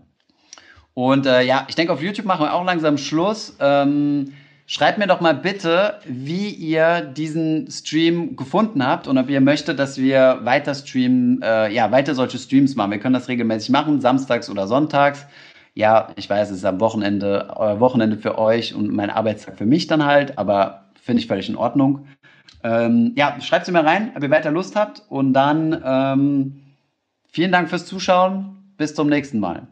[0.94, 3.56] Und äh, ja, ich denke, auf YouTube machen wir auch langsam Schluss.
[3.60, 4.32] Ähm,
[4.66, 9.78] schreibt mir doch mal bitte, wie ihr diesen Stream gefunden habt und ob ihr möchtet,
[9.78, 12.90] dass wir weiter streamen, äh, ja, weiter solche Streams machen.
[12.90, 15.26] Wir können das regelmäßig machen, samstags oder sonntags.
[15.74, 19.64] Ja, ich weiß, es ist am Wochenende, euer Wochenende für euch und mein Arbeitstag für
[19.64, 22.06] mich dann halt, aber finde ich völlig in Ordnung.
[22.62, 26.62] Ähm, ja, schreibt sie mir rein, ob ihr weiter Lust habt und dann ähm,
[27.26, 28.56] vielen Dank fürs Zuschauen.
[28.76, 29.71] Bis zum nächsten Mal.